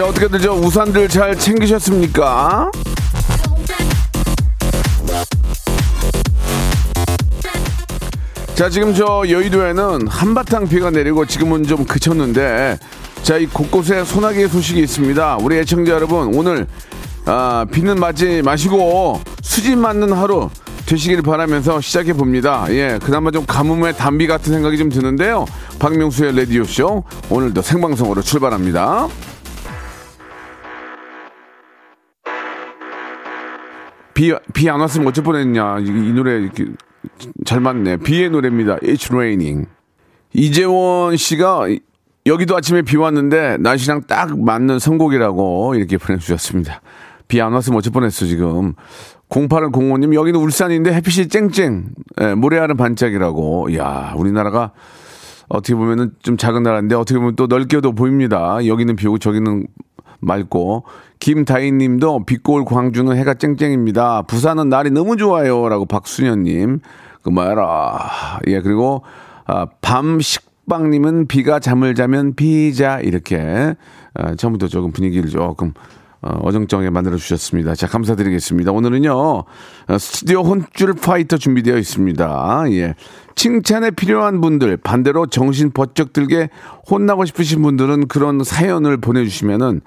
자 0.00 0.06
어떻게들 0.06 0.40
저 0.40 0.54
우산들 0.54 1.10
잘 1.10 1.36
챙기셨습니까? 1.36 2.70
자 8.54 8.70
지금 8.70 8.94
저 8.94 9.24
여의도에는 9.28 10.08
한바탕 10.08 10.68
비가 10.68 10.88
내리고 10.88 11.26
지금은 11.26 11.64
좀 11.64 11.84
그쳤는데 11.84 12.78
자 13.22 13.36
이 13.36 13.44
곳곳에 13.44 14.02
소나기 14.06 14.48
소식이 14.48 14.80
있습니다. 14.80 15.36
우리 15.42 15.58
애청자 15.58 15.92
여러분 15.92 16.34
오늘 16.34 16.66
아, 17.26 17.66
비는 17.70 18.00
맞지 18.00 18.40
마시고 18.40 19.20
수지 19.42 19.76
맞는 19.76 20.14
하루 20.14 20.48
되시길 20.86 21.20
바라면서 21.20 21.82
시작해 21.82 22.14
봅니다. 22.14 22.64
예, 22.70 22.98
그나마 23.04 23.30
좀 23.30 23.44
가뭄의 23.44 23.98
단비 23.98 24.26
같은 24.26 24.50
생각이 24.50 24.78
좀 24.78 24.88
드는데요. 24.88 25.44
박명수의 25.78 26.34
레디오 26.36 26.64
쇼 26.64 27.04
오늘도 27.28 27.60
생방송으로 27.60 28.22
출발합니다. 28.22 29.08
비, 34.20 34.34
비 34.52 34.68
안 34.68 34.80
왔으면 34.80 35.08
어쩔 35.08 35.24
뻔했냐. 35.24 35.78
이, 35.78 35.86
이 35.86 36.12
노래 36.12 36.38
이렇게 36.40 36.66
잘 37.46 37.58
맞네. 37.60 37.96
비의 37.98 38.28
노래입니다. 38.28 38.76
It's 38.76 39.10
raining. 39.10 39.66
이재원 40.34 41.16
씨가 41.16 41.68
여기도 42.26 42.54
아침에 42.54 42.82
비 42.82 42.98
왔는데 42.98 43.56
날씨랑 43.60 44.02
딱 44.06 44.38
맞는 44.38 44.78
선곡이라고 44.78 45.74
이렇게 45.74 45.96
보내주셨습니다. 45.96 46.82
비 47.28 47.40
안 47.40 47.52
왔으면 47.54 47.78
어쩔 47.78 47.92
뻔했어, 47.94 48.26
지금. 48.26 48.74
0805님, 49.30 50.12
여기는 50.12 50.38
울산인데 50.38 50.92
햇빛이 50.92 51.28
쨍쨍, 51.28 51.86
예, 52.20 52.34
모래알은 52.34 52.76
반짝이라고. 52.76 53.70
이야, 53.70 54.12
우리나라가 54.18 54.72
어떻게 55.48 55.74
보면은 55.74 56.10
좀 56.22 56.36
작은 56.36 56.62
나라인데 56.62 56.94
어떻게 56.94 57.18
보면 57.18 57.36
또 57.36 57.46
넓게도 57.46 57.92
보입니다. 57.92 58.66
여기는 58.66 58.96
비 58.96 59.06
오고 59.06 59.18
저기는 59.18 59.66
맑고 60.20 60.84
김다희 61.20 61.70
님도 61.70 62.24
빛골 62.24 62.64
광주는 62.64 63.14
해가 63.14 63.34
쨍쨍입니다. 63.34 64.22
부산은 64.22 64.70
날이 64.70 64.90
너무 64.90 65.16
좋아요. 65.16 65.68
라고 65.68 65.84
박수현 65.84 66.44
님. 66.44 66.80
그 67.22 67.28
뭐야라. 67.28 68.40
예, 68.46 68.60
그리고 68.62 69.02
아, 69.46 69.66
밤 69.82 70.18
식빵님은 70.20 71.28
비가 71.28 71.58
잠을 71.58 71.94
자면 71.94 72.34
비자 72.34 73.00
이렇게 73.00 73.76
아, 74.14 74.34
처음부터 74.34 74.68
조금 74.68 74.92
분위기를 74.92 75.28
조금 75.28 75.74
어, 76.22 76.38
어정쩡하게 76.42 76.90
만들어 76.90 77.16
주셨습니다. 77.16 77.74
자, 77.74 77.86
감사드리겠습니다. 77.86 78.72
오늘은요, 78.72 79.12
어, 79.14 79.44
스튜디오 79.98 80.42
혼줄 80.42 80.94
파이터 80.94 81.38
준비되어 81.38 81.78
있습니다. 81.78 82.64
예. 82.72 82.94
칭찬에 83.36 83.90
필요한 83.92 84.42
분들, 84.42 84.76
반대로 84.78 85.26
정신 85.26 85.70
번쩍 85.70 86.12
들게 86.12 86.50
혼나고 86.90 87.24
싶으신 87.24 87.62
분들은 87.62 88.08
그런 88.08 88.44
사연을 88.44 88.98
보내주시면은 88.98 89.80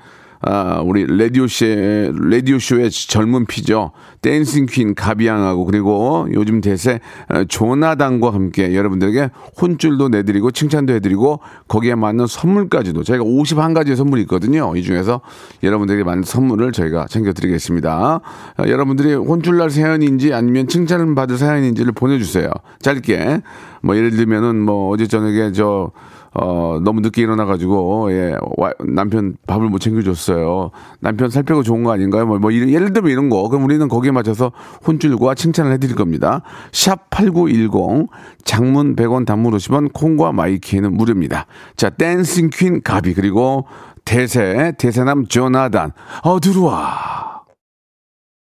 아, 0.45 0.81
우리 0.83 1.05
라디오쇼의, 1.07 2.11
라디오쇼의 2.29 2.91
젊은 2.91 3.45
피죠. 3.45 3.91
댄싱 4.21 4.65
퀸 4.65 4.93
가비양하고 4.93 5.63
그리고 5.65 6.27
요즘 6.33 6.59
대세 6.59 6.99
어, 7.29 7.45
조나단과 7.45 8.33
함께 8.33 8.75
여러분들에게 8.75 9.29
혼줄도 9.61 10.09
내드리고 10.09 10.51
칭찬도 10.51 10.93
해드리고 10.93 11.39
거기에 11.69 11.95
맞는 11.95 12.27
선물까지도 12.27 13.03
저희가 13.03 13.23
51가지의 13.23 13.95
선물이 13.95 14.23
있거든요. 14.23 14.75
이 14.75 14.83
중에서 14.83 15.21
여러분들에게 15.63 16.03
맞는 16.03 16.23
선물을 16.23 16.73
저희가 16.73 17.07
챙겨드리겠습니다. 17.07 18.19
아, 18.57 18.67
여러분들이 18.67 19.13
혼줄날 19.13 19.69
사연인지 19.69 20.33
아니면 20.33 20.67
칭찬을 20.67 21.15
받을 21.15 21.37
사연인지를 21.37 21.93
보내주세요. 21.93 22.49
짧게. 22.81 23.41
뭐 23.81 23.95
예를 23.95 24.11
들면은 24.11 24.59
뭐 24.59 24.89
어제 24.89 25.07
저녁에 25.07 25.53
저 25.53 25.91
어, 26.33 26.79
너무 26.83 27.01
늦게 27.01 27.21
일어나가지고, 27.21 28.11
예, 28.11 28.35
와, 28.57 28.71
남편 28.85 29.35
밥을 29.45 29.69
못 29.69 29.79
챙겨줬어요. 29.79 30.71
남편 30.99 31.29
살 31.29 31.43
빼고 31.43 31.63
좋은 31.63 31.83
거 31.83 31.91
아닌가요? 31.91 32.25
뭐, 32.25 32.39
뭐, 32.39 32.51
이런, 32.51 32.69
예를 32.69 32.91
들면 32.93 33.11
이런 33.11 33.29
거. 33.29 33.47
그럼 33.49 33.65
우리는 33.65 33.87
거기에 33.87 34.11
맞춰서 34.11 34.51
혼줄과 34.87 35.35
칭찬을 35.35 35.71
해드릴 35.73 35.95
겁니다. 35.95 36.41
샵 36.71 37.09
8910, 37.11 38.07
장문 38.43 38.95
100원 38.95 39.25
단문 39.25 39.53
50원, 39.53 39.93
콩과 39.93 40.31
마이K는 40.31 40.95
무료입니다. 40.95 41.45
자, 41.75 41.89
dancing 41.89 42.49
queen 42.51 42.81
가비, 42.81 43.13
그리고 43.13 43.65
대세, 44.05 44.73
대세남 44.77 45.27
조나단. 45.27 45.91
어, 46.23 46.39
들어와. 46.39 47.22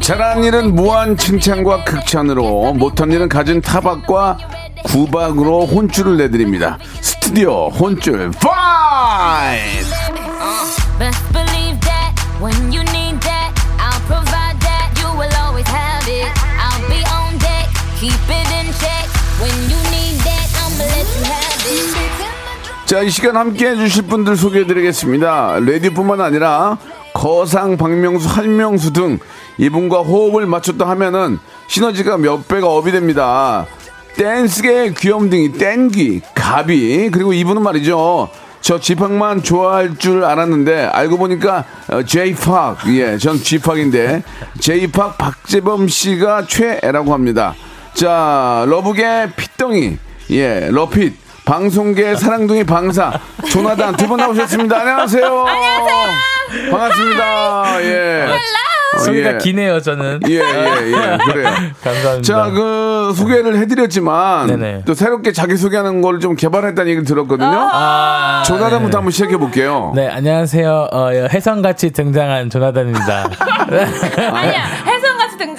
잘한 0.00 0.44
일은 0.44 0.74
무한 0.74 1.16
칭찬과 1.16 1.84
극찬으로 1.84 2.74
못한 2.74 3.12
일은 3.12 3.28
갖은 3.28 3.60
타박과 3.60 4.38
구박으로 4.84 5.66
혼줄을 5.66 6.16
내드립니다. 6.16 6.78
스튜디오 7.00 7.70
have 7.70 8.34
it. 9.54 10.08
자, 22.88 23.02
이 23.02 23.10
시간 23.10 23.36
함께 23.36 23.68
해주실 23.68 24.04
분들 24.04 24.34
소개해드리겠습니다. 24.34 25.58
레디뿐만 25.60 26.22
아니라 26.22 26.78
거상, 27.12 27.76
박명수, 27.76 28.26
한명수 28.28 28.94
등 28.94 29.18
이분과 29.58 29.98
호흡을 30.00 30.46
맞췄다 30.46 30.88
하면은 30.90 31.38
시너지가 31.68 32.16
몇 32.18 32.46
배가 32.48 32.68
업이 32.68 32.92
됩니다. 32.92 33.66
댄스계의 34.16 34.94
귀염둥이, 34.94 35.52
땡귀, 35.52 36.22
가비, 36.34 37.10
그리고 37.12 37.32
이분은 37.32 37.62
말이죠. 37.62 38.28
저 38.60 38.80
지팍만 38.80 39.42
좋아할 39.44 39.96
줄 39.98 40.24
알았는데 40.24 40.86
알고 40.86 41.16
보니까 41.18 41.64
어, 41.88 42.02
제이팍, 42.02 42.88
예, 42.88 43.16
전 43.16 43.38
지팍인데 43.38 44.22
제이팍 44.60 45.16
박재범 45.18 45.86
씨가 45.88 46.46
최애라고 46.46 47.14
합니다. 47.14 47.54
자, 47.94 48.64
러브계 48.68 49.30
핏덩이, 49.36 49.98
예, 50.30 50.68
러핏. 50.70 51.28
방송계 51.48 52.14
사랑둥이 52.16 52.64
방사 52.64 53.18
조나단 53.50 53.96
두 53.96 54.06
분 54.06 54.18
나오셨습니다. 54.18 54.80
안녕하세요. 54.80 55.24
안녕하세요. 55.46 56.70
반갑습니다. 56.70 57.82
예. 57.84 58.26
어, 58.94 58.98
소리가 58.98 59.34
예. 59.34 59.38
기네요, 59.38 59.80
저는. 59.80 60.20
예, 60.28 60.34
예, 60.34 60.38
예. 60.40 61.18
그래요. 61.32 61.50
감사합니다. 61.82 62.22
자, 62.22 62.50
그 62.50 63.12
소개를 63.16 63.56
해드렸지만 63.58 64.46
네네. 64.48 64.82
또 64.86 64.94
새롭게 64.94 65.32
자기 65.32 65.56
소개하는 65.56 66.02
걸 66.02 66.18
좀 66.18 66.34
개발했다는 66.34 66.88
얘기를 66.90 67.04
들었거든요. 67.04 67.68
아, 67.72 68.42
조나단부터 68.44 68.88
네. 68.90 68.96
한번 68.96 69.10
시작해 69.12 69.36
볼게요. 69.36 69.92
네, 69.94 70.08
안녕하세요. 70.08 70.88
어, 70.90 71.10
혜성같이 71.32 71.90
등장한 71.92 72.50
조나단입니다. 72.50 73.28
아니야 74.32 74.64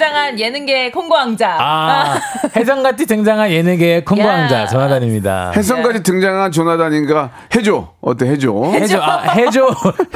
등장한 0.00 0.38
예능계 0.40 0.90
콩고왕자. 0.92 1.58
아, 1.60 2.18
해성같이 2.56 3.04
등장한 3.06 3.50
예능계의 3.50 4.04
콩고왕자 4.06 4.60
야. 4.62 4.66
조나단입니다. 4.66 5.52
해성까지 5.54 6.02
등장한 6.02 6.50
조나단인가 6.52 7.30
해줘 7.54 7.88
어때 8.00 8.26
해줘 8.30 8.50
해줘, 8.72 8.98
아, 8.98 9.18
해줘, 9.32 9.68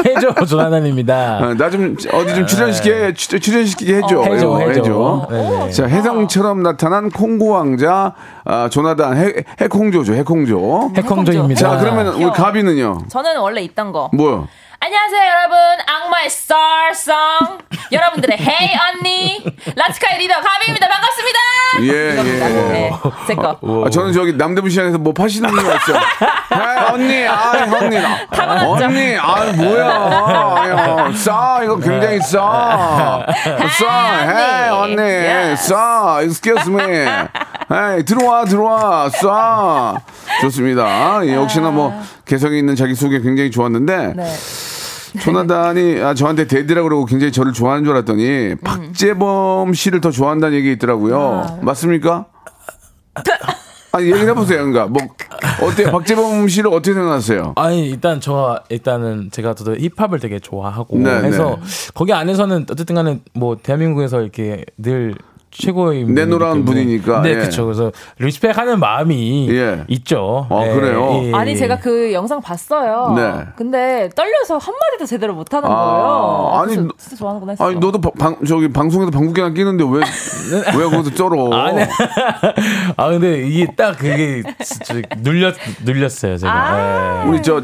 해줘 0.07 0.47
조나단입니다. 0.47 1.55
나좀 1.59 1.97
어디 2.15 2.35
좀 2.35 2.47
출연시키게 2.47 3.13
출- 3.13 3.39
출연시키게 3.41 3.97
해줘 3.97 4.21
어, 4.21 4.25
해줘, 4.25 4.37
이거 4.37 4.61
해줘. 4.71 5.29
네네. 5.31 5.71
자 5.71 5.85
해성처럼 5.87 6.63
나타난 6.63 7.11
콩고 7.11 7.51
왕자 7.51 8.15
아, 8.47 8.69
조나단 8.71 9.19
해, 9.19 9.35
해콩조죠 9.61 10.15
해콩조 10.15 10.93
해콩조입니다. 10.97 11.61
자 11.61 11.77
그러면 11.79 12.09
우리 12.15 12.31
가비는요 12.31 13.03
저는 13.11 13.37
원래 13.39 13.61
있던 13.61 13.93
거. 13.93 14.09
뭐요 14.15 14.49
안녕하세요 14.85 15.19
여러분. 15.19 15.57
악마의 15.87 16.29
스타송 16.29 17.17
여러분들의 17.91 18.37
헤이 18.39 18.77
언니 18.77 19.43
라츠카의 19.75 20.19
리더 20.19 20.35
가비입니다. 20.43 20.87
반갑습니다. 20.89 21.39
예예. 21.81 22.23
네, 22.71 22.93
제거. 23.27 23.59
아, 23.63 23.89
저는 23.89 24.13
저기 24.13 24.35
남대문 24.35 24.69
시장에서 24.69 24.99
뭐 24.99 25.15
파시는 25.15 25.49
분 25.49 25.65
왔어요. 25.65 25.97
아, 26.51 26.93
언니, 26.93 27.27
아, 27.27 27.53
언니, 27.81 27.97
언니, 27.97 29.17
아, 29.17 29.53
뭐야, 29.57 31.13
싸, 31.17 31.61
이거 31.65 31.79
굉장히 31.79 32.21
싸, 32.21 33.25
싸, 33.79 34.19
헤이, 34.21 34.69
언니, 34.69 35.57
싸, 35.57 36.19
excuse 36.21 36.71
me, 36.71 37.07
헤이, 37.73 38.05
들어와, 38.05 38.45
들어와, 38.45 39.09
싸, 39.09 39.95
좋습니다. 40.43 41.25
예, 41.25 41.37
역시나 41.37 41.71
뭐 41.71 41.99
개성이 42.27 42.59
있는 42.59 42.77
자기 42.77 42.95
소개 42.95 43.21
굉장히 43.21 43.51
좋았는데. 43.51 44.13
네. 44.15 44.35
조나단이 45.21 46.01
아, 46.01 46.15
저한테 46.15 46.47
데디라고 46.47 46.89
그러고 46.89 47.05
굉장히 47.05 47.33
저를 47.33 47.53
좋아하는 47.53 47.85
줄 47.85 47.95
알았더니 47.95 48.57
박재범 48.57 49.73
씨를 49.75 50.01
더 50.01 50.11
좋아한다는 50.11 50.57
얘기 50.57 50.73
있더라고요. 50.73 51.61
맞습니까? 51.63 52.27
아니 53.93 54.07
얘기를 54.07 54.29
해보세요. 54.29 54.65
그러니까 54.65 54.87
뭐 54.87 55.01
어때요? 55.63 55.93
박재범 55.93 56.49
씨를 56.49 56.73
어떻게 56.73 56.95
생각하세요? 56.95 57.53
아니 57.57 57.89
일단 57.89 58.21
저 58.21 58.61
일단은 58.69 59.31
제가 59.31 59.55
저도 59.55 59.77
힙합을 59.77 60.19
되게 60.19 60.41
좋아하고 60.41 60.99
네, 60.99 61.11
해서 61.11 61.59
거기 61.95 62.13
안에서는 62.13 62.67
어쨌든 62.71 62.97
간에 62.97 63.21
뭐 63.35 63.57
대한민국에서 63.63 64.21
이렇게 64.21 64.65
늘 64.77 65.15
최고의 65.55 66.05
내노라는 66.06 66.65
때문에. 66.65 66.85
분이니까, 66.85 67.23
네 67.23 67.31
예. 67.31 67.35
그렇죠 67.37 67.65
그래서 67.65 67.93
리스펙하는 68.19 68.81
마음이 68.81 69.49
예. 69.51 69.85
있죠 69.89 70.47
아, 70.51 70.67
예, 70.67 70.75
그래요? 70.75 71.21
예, 71.23 71.33
아니 71.33 71.53
예. 71.53 71.56
제가 71.56 71.79
그 71.79 72.12
영상 72.12 72.41
봤어요 72.41 73.15
네. 73.17 73.45
근데 73.56 74.11
떨려서 74.17 74.59
한 74.59 74.75
마디도 74.75 75.06
제대로 75.06 75.33
못 75.35 75.55
하는 75.55 75.71
아, 75.71 75.75
거예요 75.75 76.51
아니, 76.61 76.75
진짜 76.99 77.17
좋아하는구나 77.17 77.53
했어 77.53 77.65
아니 77.67 77.77
너도 77.79 78.01
바- 78.01 78.11
방, 78.19 78.45
저기 78.45 78.69
방송에서 78.69 79.11
방귀깨나 79.12 79.51
끼는데 79.51 79.85
왜 79.85 80.01
왜 80.77 80.85
거기서 80.91 81.15
쩔어? 81.15 81.53
아, 81.53 81.73
네. 81.73 81.89
아 82.97 83.09
근데 83.11 83.47
이게 83.47 83.67
딱 83.77 83.97
그게 83.97 84.43
눌렸 85.19 85.55
눌렸어요 85.85 86.37
제가 86.37 87.23
예. 87.25 87.29
우리 87.29 87.41
저 87.43 87.62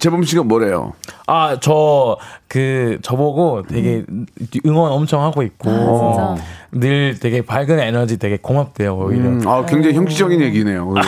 재범 0.00 0.24
씨가 0.24 0.42
뭐래요? 0.42 0.94
아, 1.28 1.58
저, 1.60 2.16
그, 2.48 2.98
저보고 3.02 3.62
되게 3.68 4.04
응원 4.66 4.90
엄청 4.90 5.22
하고 5.22 5.42
있고. 5.44 5.70
아, 5.70 6.34
진짜? 6.34 6.44
늘 6.80 7.18
되게 7.20 7.42
밝은 7.42 7.78
에너지 7.80 8.18
되게 8.18 8.36
고맙대요, 8.40 8.96
오히려. 8.96 9.24
음, 9.24 9.42
아 9.46 9.64
굉장히 9.66 9.96
형식적인 9.96 10.40
얘기네요. 10.42 10.92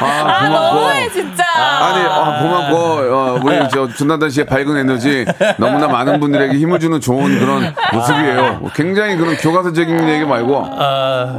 아 0.00 0.46
고맙고. 0.46 0.74
너무해 0.80 1.10
진짜 1.10 1.44
아니, 1.58 2.04
아, 2.06 2.42
고맙고, 2.42 2.76
어, 2.76 3.40
우리 3.42 3.56
저, 3.70 3.88
준나단 3.88 4.30
씨의 4.30 4.46
밝은 4.46 4.76
에너지 4.76 5.24
너무나 5.58 5.88
많은 5.88 6.20
분들에게 6.20 6.56
힘을 6.58 6.78
주는 6.78 7.00
좋은 7.00 7.38
그런 7.38 7.74
모습이에요. 7.92 8.60
굉장히 8.74 9.16
그런 9.16 9.36
교과서적인 9.36 10.08
얘기 10.08 10.24
말고, 10.24 10.64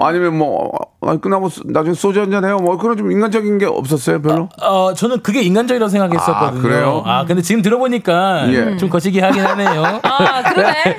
아니면 0.01 0.38
뭐, 0.38 0.71
아, 1.01 1.16
끝나고 1.18 1.48
소- 1.50 1.62
나중에 1.66 1.94
소주 1.94 2.19
한잔 2.21 2.44
해요. 2.45 2.57
뭐, 2.57 2.77
그런 2.77 2.98
좀 2.98 3.12
인간적인 3.12 3.57
게 3.57 3.66
없었어요, 3.66 4.21
별로? 4.21 4.50
어, 4.62 4.94
저는 4.94 5.21
그게 5.24 5.42
인간적이라고 5.42 5.89
생각했었거든요. 5.89 6.60
아, 6.60 6.62
그래요? 6.62 7.04
아, 7.06 7.25
근데 7.25 7.42
지금 7.42 7.62
들어보니까 7.62 8.51
예. 8.51 8.77
좀 8.77 8.89
거시기 8.89 9.19
하긴 9.19 9.42
하네요. 9.45 10.00
아 10.04 10.44
그러네 10.44 10.98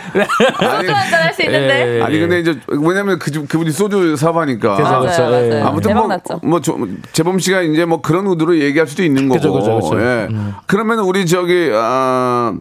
소주 0.58 0.93
한잔 0.93 1.23
할 1.23 1.31
수 1.34 1.43
있는데 1.43 1.99
예. 1.99 2.02
아니, 2.02 2.19
근데 2.19 2.40
이제, 2.40 2.58
왜냐면 2.69 3.19
그, 3.19 3.31
그분이 3.46 3.70
소주 3.70 4.16
사바니까. 4.16 4.76
그죠, 4.76 4.88
맞아요, 4.88 5.00
그죠. 5.02 5.23
예. 5.23 5.49
맞아요. 5.50 5.66
아무튼 5.66 5.88
대박 5.88 6.00
뭐, 6.00 6.08
났죠. 6.08 6.40
뭐, 6.43 6.61
저, 6.61 6.76
재범 7.12 7.38
씨가 7.38 7.61
이제 7.62 7.84
뭐 7.84 8.00
그런 8.00 8.26
의도로 8.26 8.58
얘기할 8.58 8.87
수도 8.88 9.02
있는 9.11 9.29
거고. 9.29 9.39
그죠, 9.41 9.53
그죠, 9.53 9.81
그죠. 9.81 10.01
예. 10.01 10.29
그러면 10.67 11.01
우리 11.01 11.27
저기, 11.27 11.71
아, 11.75 12.55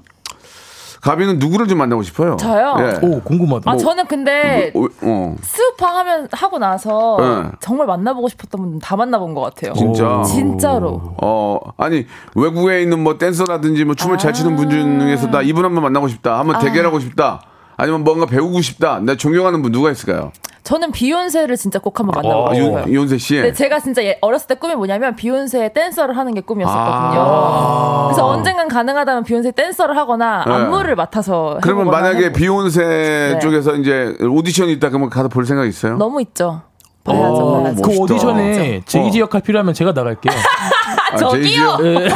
가비는 1.01 1.39
누구를 1.39 1.67
좀 1.67 1.77
만나고 1.77 2.03
싶어요? 2.03 2.35
저요? 2.35 2.75
예. 2.79 2.99
오, 3.07 3.21
궁금하다. 3.21 3.71
아 3.71 3.77
저는 3.77 4.05
근데 4.07 4.73
어, 4.75 4.85
어, 5.01 5.35
스우파 5.41 5.97
하면 5.99 6.27
하고 6.33 6.59
나서 6.59 7.15
네. 7.21 7.51
정말 7.61 7.87
만나보고 7.87 8.27
싶었던 8.27 8.59
분 8.61 8.79
다 8.81 8.97
만나본 8.97 9.33
것 9.33 9.39
같아요 9.41 9.71
진짜. 9.75 10.21
진짜로 10.25 11.15
어, 11.21 11.57
아니, 11.77 12.05
외국에 12.35 12.81
있는 12.81 13.01
뭐 13.01 13.17
댄서라든지 13.17 13.85
뭐 13.85 13.95
춤을 13.95 14.17
잘 14.17 14.33
추는 14.33 14.57
분 14.57 14.69
중에서 14.69 15.27
나 15.27 15.41
이분 15.41 15.63
한번 15.63 15.83
만나고 15.83 16.09
싶다. 16.09 16.37
한번 16.37 16.59
대결하고 16.59 16.99
싶다. 16.99 17.43
아니면 17.77 18.03
뭔가 18.03 18.25
배우고 18.25 18.59
싶다. 18.61 18.99
나 18.99 19.15
존경하는 19.15 19.61
분 19.61 19.71
누가 19.71 19.89
있을까요? 19.91 20.33
저는 20.69 20.91
비욘세를 20.91 21.57
진짜 21.57 21.79
꼭 21.79 21.99
한번 21.99 22.19
아, 22.19 22.21
만나보고 22.21 22.53
싶어요 22.53 22.83
유, 22.85 22.93
이혼세 22.93 23.17
씨. 23.17 23.33
근데 23.37 23.53
제가 23.53 23.79
진짜 23.79 24.03
예- 24.03 24.19
어렸을 24.21 24.45
때 24.45 24.53
꿈이 24.53 24.75
뭐냐면 24.75 25.15
비욘세 25.15 25.73
댄서를 25.73 26.15
하는 26.15 26.35
게 26.35 26.41
꿈이었었거든요. 26.41 27.21
아. 27.25 28.03
그래서 28.07 28.27
언젠간 28.27 28.67
가능하다면 28.67 29.23
비욘세 29.23 29.49
댄서를 29.53 29.97
하거나 29.97 30.43
네. 30.45 30.53
안무를 30.53 30.95
맡아서 30.95 31.57
그러면 31.63 31.87
만약에 31.87 32.25
해보고 32.25 32.37
비욘세 32.37 32.83
네. 33.33 33.39
쪽에서 33.39 33.77
이제 33.77 34.15
오디션이 34.21 34.73
있다 34.73 34.89
그러면 34.89 35.09
가서 35.09 35.27
볼 35.27 35.47
생각 35.47 35.65
있어요? 35.65 35.97
너무 35.97 36.21
있죠. 36.21 36.61
봐야죠. 37.03 37.23
어. 37.25 37.63
그 37.63 37.81
멋있다. 37.87 38.03
오디션에 38.03 38.81
제이지 38.85 39.21
어. 39.21 39.23
역할 39.23 39.41
필요하면 39.41 39.73
제가 39.73 39.93
나갈게요. 39.93 40.31
아, 41.13 41.17
저기요. 41.17 41.77
예, 41.81 42.07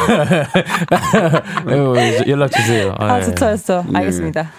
연락 2.30 2.52
주세요. 2.52 2.94
아, 3.00 3.18
예. 3.18 3.24
좋죠, 3.24 3.58
좋죠. 3.58 3.84
알겠습니다. 3.96 4.52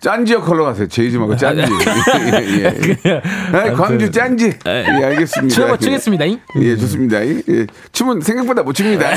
짠지 0.00 0.32
역할로 0.34 0.64
가세요. 0.64 0.86
제이지 0.86 1.18
말고 1.18 1.36
짠지. 1.36 1.62
예, 2.60 2.64
예. 3.04 3.22
네, 3.52 3.72
광주 3.72 4.10
짠지. 4.10 4.54
예, 4.66 4.84
알겠습니다. 5.04 5.54
춤을 5.54 5.78
추겠습니다. 5.78 6.24
잉? 6.24 6.38
예, 6.60 6.76
좋습니다. 6.76 7.26
예, 7.26 7.66
춤은 7.92 8.20
생각보다 8.20 8.62
못 8.62 8.72
춥니다. 8.74 9.12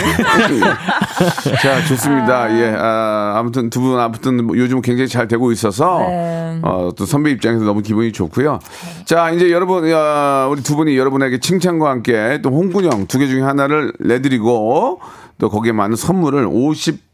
자, 1.62 1.86
좋습니다. 1.88 2.52
예, 2.60 2.74
아, 2.78 3.34
아무튼 3.38 3.70
두 3.70 3.82
분, 3.82 4.00
아무튼 4.00 4.44
뭐 4.46 4.58
요즘 4.58 4.82
굉장히 4.82 5.08
잘 5.08 5.28
되고 5.28 5.52
있어서, 5.52 6.00
네. 6.00 6.60
어, 6.64 6.92
또 6.98 7.06
선배 7.06 7.30
입장에서 7.32 7.64
너무 7.64 7.82
기분이 7.82 8.12
좋고요. 8.12 8.60
자, 9.06 9.30
이제 9.32 9.52
여러분, 9.52 9.90
야, 9.90 10.48
우리 10.50 10.64
두 10.64 10.76
분이 10.76 10.98
여러분에게 10.98 11.40
칭찬과 11.40 11.90
함께 11.90 12.40
또 12.42 12.50
홍군형 12.50 13.08
두 13.08 13.22
개 13.22 13.28
중에 13.28 13.42
하나를 13.42 13.94
내드리고, 14.00 15.00
또 15.38 15.50
거기에 15.50 15.72
맞는 15.74 15.96
선물을 15.96 16.48
50, 16.50 17.11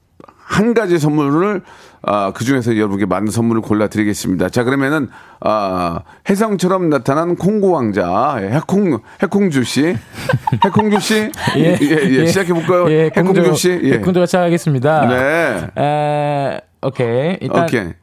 한 0.48 0.74
가지 0.74 0.98
선물을 0.98 1.62
아, 2.04 2.32
그 2.34 2.46
중에서 2.46 2.78
여러분께 2.78 3.06
맞는 3.06 3.32
선물을 3.32 3.62
골라드리겠습니다. 3.62 4.48
자 4.50 4.64
그러면은 4.64 5.10
아, 5.42 6.00
해성처럼 6.30 6.90
나타난 6.90 7.36
콩고 7.36 7.72
왕자 7.72 8.38
예, 8.42 8.52
해콩 8.52 9.00
해콩주 9.22 9.64
씨, 9.66 9.94
해콩주 10.64 11.00
씨, 11.02 11.30
예, 11.58 11.78
예, 11.82 12.26
시작해 12.26 12.54
볼까요? 12.54 12.90
예, 12.90 13.12
해콩주 13.16 13.56
씨, 13.56 13.78
예, 13.84 13.94
해콩조 13.96 14.26
시작하겠습니다. 14.26 15.08
네, 15.08 15.84
에, 15.84 16.62
오케이. 16.82 17.38
일단 17.42 17.64
오케이, 17.64 17.94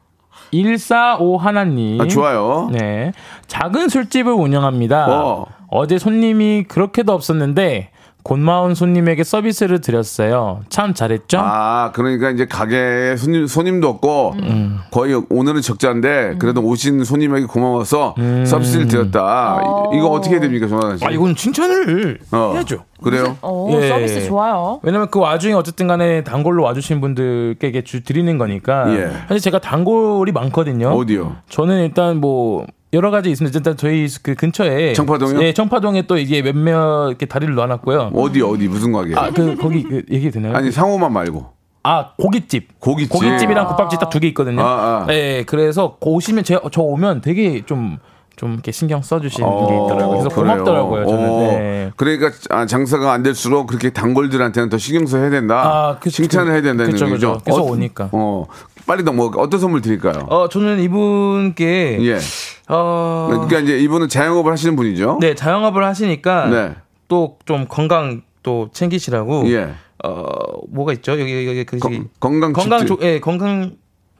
145 0.51 1.37
하나님. 1.37 1.99
아, 1.99 2.07
좋아요. 2.07 2.69
네. 2.71 3.11
작은 3.47 3.89
술집을 3.89 4.31
운영합니다. 4.31 5.07
어. 5.09 5.45
어제 5.67 5.97
손님이 5.97 6.65
그렇게도 6.67 7.11
없었는데 7.11 7.89
곤마운 8.29 8.73
손님에게 8.73 9.23
서비스를 9.23 9.81
드렸어요. 9.81 10.61
참 10.69 10.95
잘했죠? 10.95 11.37
아, 11.39 11.91
그러니까 11.93 12.31
이제 12.31 12.47
가게에 12.47 13.17
손님, 13.17 13.45
손님도 13.45 13.87
없고, 13.87 14.33
음. 14.39 14.79
거의 14.89 15.21
오늘은 15.29 15.61
적자인데, 15.61 16.37
그래도 16.39 16.61
오신 16.61 17.03
손님에게 17.03 17.45
고마워서 17.45 18.15
서비스를 18.47 18.87
드렸다. 18.87 19.61
이- 19.93 19.97
이거 19.97 20.07
어떻게 20.09 20.33
해야 20.33 20.41
됩니까, 20.41 20.67
조나단 20.67 20.97
씨? 20.97 21.05
음. 21.05 21.07
아, 21.07 21.11
이건 21.11 21.35
칭찬을 21.35 22.17
어, 22.31 22.51
해야죠. 22.55 22.83
그래요? 23.03 23.37
오, 23.43 23.71
예. 23.79 23.89
서비스 23.89 24.25
좋아요. 24.25 24.79
왜냐면 24.81 25.07
그 25.11 25.19
와중에 25.19 25.53
어쨌든 25.53 25.85
간에 25.85 26.23
단골로 26.23 26.63
와주신 26.63 27.01
분들께 27.01 27.83
주 27.83 28.03
드리는 28.03 28.39
거니까. 28.39 28.91
예. 28.97 29.11
사실 29.27 29.39
제가 29.39 29.59
단골이 29.59 30.31
많거든요. 30.31 30.87
어디요? 30.87 31.35
저는 31.49 31.83
일단 31.83 32.17
뭐 32.19 32.65
여러 32.93 33.11
가지 33.11 33.29
있습니다. 33.31 33.57
일단 33.57 33.75
저희 33.77 34.07
그 34.23 34.35
근처에 34.35 34.93
청파동이요? 34.93 35.41
예, 35.43 35.53
청파동에 35.53 36.03
또 36.03 36.17
이게 36.17 36.41
몇몇 36.41 37.09
이렇게 37.09 37.25
다리를 37.25 37.53
놔놨고요. 37.53 38.11
어디, 38.13 38.41
어디, 38.41 38.67
무슨 38.67 38.91
가게? 38.93 39.13
아, 39.15 39.31
그 39.31 39.55
거기 39.55 39.83
그 39.83 40.03
얘기 40.11 40.31
되나요? 40.31 40.55
아니, 40.55 40.71
상호만 40.71 41.11
말고. 41.11 41.53
아 41.83 42.13
고깃집. 42.17 42.79
고깃집. 42.79 43.11
고깃집이랑 43.11 43.67
국밥집 43.67 43.99
딱 43.99 44.09
두 44.09 44.19
개 44.19 44.27
있거든요. 44.29 44.61
아, 44.61 45.05
아. 45.07 45.13
예, 45.13 45.43
그래서 45.45 45.97
거 45.97 46.11
오시면 46.11 46.43
제, 46.43 46.57
저 46.71 46.81
오면 46.81 47.21
되게 47.21 47.63
좀. 47.65 47.97
좀 48.35 48.53
이렇게 48.53 48.71
신경 48.71 49.01
써주시는 49.01 49.47
어, 49.47 49.67
게 49.67 49.73
있더라고요. 49.75 50.09
그래서 50.19 50.29
그래요. 50.29 50.51
고맙더라고요. 50.63 51.05
저는. 51.05 51.29
어. 51.29 51.39
네. 51.39 51.91
그러니까 51.95 52.31
아, 52.49 52.65
장사가 52.65 53.11
안 53.13 53.23
될수록 53.23 53.67
그렇게 53.67 53.91
단골들한테는 53.91 54.69
더 54.69 54.77
신경 54.77 55.05
써야 55.07 55.29
된다. 55.29 55.55
아, 55.63 55.99
그- 55.99 56.09
칭찬을 56.09 56.51
해야 56.51 56.61
된다는 56.61 56.91
그쵸, 56.91 57.07
얘기죠. 57.07 57.33
그쵸. 57.33 57.43
계속 57.45 57.69
오니까. 57.71 58.09
어, 58.11 58.45
빨리 58.85 59.03
넘어. 59.03 59.25
어떤 59.37 59.59
선물 59.59 59.81
드릴까요? 59.81 60.25
어, 60.29 60.49
저는 60.49 60.79
이분께 60.81 61.99
예. 62.01 62.19
어, 62.67 63.27
그러니까 63.31 63.59
이제 63.59 63.77
이분은 63.79 64.09
자영업을 64.09 64.51
하시는 64.51 64.75
분이죠. 64.75 65.19
네 65.21 65.33
자영업을 65.35 65.85
하시니까 65.85 66.47
네. 66.49 66.75
또좀 67.07 67.67
건강 67.69 68.21
또 68.43 68.69
챙기시라고 68.73 69.49
예. 69.51 69.69
어 70.03 70.25
뭐가 70.69 70.91
있죠 70.93 71.13
여기 71.19 71.47
여기 71.47 71.63
그 71.63 71.77
건- 71.79 72.09
건강 72.19 72.51
건강 72.53 72.79
칩 72.79 72.87
조, 72.87 72.97
예 73.01 73.19
건강 73.19 73.71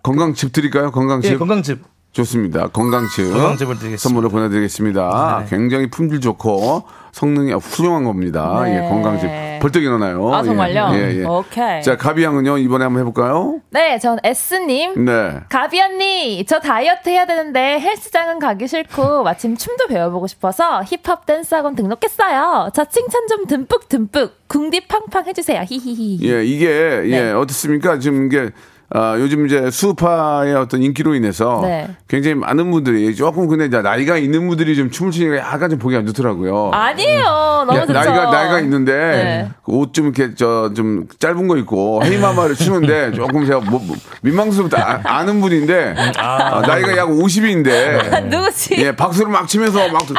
건강칩 0.04 0.52
드릴까요? 0.54 0.92
건강칩. 0.92 1.34
예 1.34 1.38
건강즙 1.38 1.82
좋습니다. 2.16 2.68
건강즙을 2.70 3.58
드리겠습니다. 3.58 3.98
선물로 3.98 4.30
보내드리겠습니다. 4.30 5.44
네. 5.44 5.50
굉장히 5.50 5.90
품질 5.90 6.22
좋고 6.22 6.84
성능이 7.12 7.52
훌륭한 7.54 8.06
겁니다. 8.06 8.62
네. 8.64 8.78
예, 8.78 8.90
건강즙. 8.90 9.30
벌떡 9.60 9.84
일어나요. 9.84 10.34
아, 10.34 10.42
정말요? 10.42 10.92
예, 10.94 11.20
예. 11.20 11.26
오케이. 11.26 11.82
자, 11.82 11.98
가비 11.98 12.24
양은요, 12.24 12.58
이번에 12.60 12.86
한번 12.86 13.02
해볼까요? 13.02 13.60
네, 13.72 14.00
전 14.00 14.18
S님. 14.24 15.04
네. 15.06 15.40
가비 15.50 15.82
언니, 15.82 16.46
저 16.46 16.60
다이어트 16.60 17.10
해야 17.10 17.26
되는데 17.26 17.80
헬스장은 17.82 18.40
가기 18.40 18.68
싫고 18.68 19.24
마침 19.24 19.58
춤도 19.58 19.88
배워보고 19.88 20.28
싶어서 20.28 20.84
힙합 20.84 21.26
댄스 21.26 21.54
학원 21.56 21.76
등록했어요. 21.76 22.70
저 22.74 22.86
칭찬 22.86 23.28
좀 23.28 23.46
듬뿍 23.46 23.90
듬뿍 23.90 24.32
궁디 24.48 24.88
팡팡 24.88 25.26
해주세요. 25.26 25.64
히히히. 25.68 26.20
예, 26.30 26.46
이게, 26.46 26.68
예, 27.06 27.24
네. 27.24 27.32
어떻습니까? 27.32 28.00
지금 28.00 28.28
이게, 28.28 28.52
아, 28.98 29.18
요즘 29.20 29.46
이제 29.46 29.70
수파의 29.70 30.56
어떤 30.56 30.82
인기로 30.82 31.16
인해서 31.16 31.60
네. 31.64 31.90
굉장히 32.08 32.36
많은 32.36 32.72
분들이 32.72 33.14
조금 33.14 33.48
근데 33.50 33.66
이제 33.66 33.82
나이가 33.82 34.18
있는 34.18 34.48
분들이 34.48 34.74
좀 34.76 34.90
춤을 34.90 35.12
추니까 35.12 35.38
약간 35.38 35.70
좀 35.70 35.80
보기 35.80 35.98
안 35.98 36.06
좋더라고요. 36.08 36.72
아니에요. 36.72 37.22
너무 37.68 37.76
야, 37.76 37.82
좋죠. 37.86 37.92
나이가 37.94 38.32
나이가 38.32 38.60
있는데 38.62 38.94
네. 38.94 39.50
옷좀 39.66 40.06
이렇게 40.14 40.34
저 40.36 40.72
좀 40.74 41.08
짧은 41.20 41.48
거 41.48 41.58
입고 41.58 42.04
헤이마마를 42.06 42.56
추는데 42.56 43.12
조금 43.16 43.46
제가 43.46 43.60
뭐, 43.60 43.82
뭐 43.86 43.96
민망스럽다 44.22 45.02
아, 45.04 45.18
아는 45.20 45.42
분인데 45.42 45.96
아, 46.18 46.62
나이가 46.66 46.96
약 46.98 47.10
50인데 47.10 48.28
누구지? 48.30 48.76
예 48.78 48.96
박수를 48.96 49.30
막 49.32 49.48
치면서 49.48 49.90
막 49.90 50.06
도- 50.08 50.14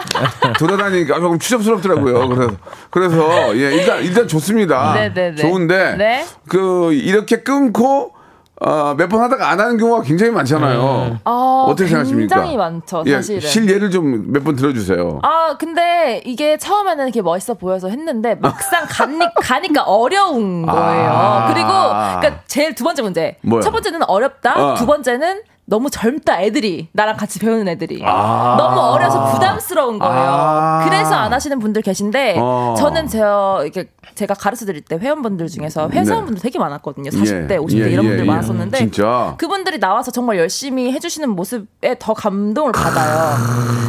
돌아다니니까 0.58 1.18
조금 1.20 1.38
추접스럽더라고요. 1.38 2.28
그래서 2.28 2.52
그래서 2.90 3.56
예 3.56 3.74
일단 3.74 4.02
일단 4.02 4.28
좋습니다. 4.28 4.94
네, 4.94 5.12
네, 5.14 5.30
네. 5.30 5.36
좋은데 5.36 5.94
네. 5.96 6.26
그 6.48 6.92
이렇게 6.92 7.38
끊고 7.42 8.12
어, 8.58 8.94
몇번 8.96 9.20
하다가 9.20 9.50
안 9.50 9.60
하는 9.60 9.76
경우가 9.76 10.02
굉장히 10.02 10.32
많잖아요. 10.32 11.18
어, 11.26 11.66
어떻게 11.68 11.88
생각하십니까? 11.88 12.36
굉장히 12.36 12.56
많죠, 12.56 13.02
예, 13.06 13.16
사실은. 13.16 13.40
실예를 13.42 13.90
좀 13.90 14.32
몇 14.32 14.42
번 14.44 14.56
들어주세요. 14.56 15.18
아, 15.22 15.56
근데 15.58 16.22
이게 16.24 16.56
처음에는 16.56 17.04
이렇게 17.04 17.20
멋있어 17.20 17.54
보여서 17.54 17.88
했는데 17.88 18.34
막상 18.36 18.86
가니, 18.88 19.18
가니까 19.42 19.82
어려운 19.82 20.64
거예요. 20.64 21.10
아. 21.10 21.52
그리고, 21.52 21.68
그러니까 21.68 22.42
제일 22.46 22.74
두 22.74 22.82
번째 22.84 23.02
문제. 23.02 23.36
뭐야? 23.42 23.60
첫 23.62 23.70
번째는 23.72 24.02
어렵다. 24.04 24.54
어. 24.72 24.74
두 24.74 24.86
번째는 24.86 25.42
너무 25.68 25.90
젊다, 25.90 26.42
애들이. 26.42 26.88
나랑 26.92 27.16
같이 27.16 27.40
배우는 27.40 27.66
애들이. 27.66 28.00
아. 28.04 28.54
너무 28.56 28.80
어려서 28.80 29.32
부담스러운 29.32 29.98
거예요. 29.98 30.14
아. 30.16 30.84
그래서 30.84 31.14
안 31.14 31.32
하시는 31.32 31.58
분들 31.58 31.82
계신데, 31.82 32.36
어. 32.38 32.76
저는 32.78 33.08
제가, 33.08 33.62
이렇게 33.64 33.90
제가 34.14 34.34
가르쳐 34.34 34.64
드릴 34.64 34.80
때 34.82 34.96
회원분들 34.96 35.48
중에서 35.48 35.90
회사원분들 35.90 36.40
되게 36.40 36.60
많았거든요. 36.60 37.10
40대, 37.10 37.50
예, 37.52 37.56
50대 37.58 37.80
예, 37.86 37.90
이런 37.90 38.04
예, 38.04 38.08
분들 38.10 38.20
예. 38.20 38.28
많았었는데, 38.28 38.78
진짜. 38.78 39.34
그분들이 39.38 39.80
나와서 39.80 40.12
정말 40.12 40.38
열심히 40.38 40.92
해주시는 40.92 41.30
모습에 41.30 41.96
더 41.98 42.14
감동을 42.14 42.70
받아요. 42.70 43.34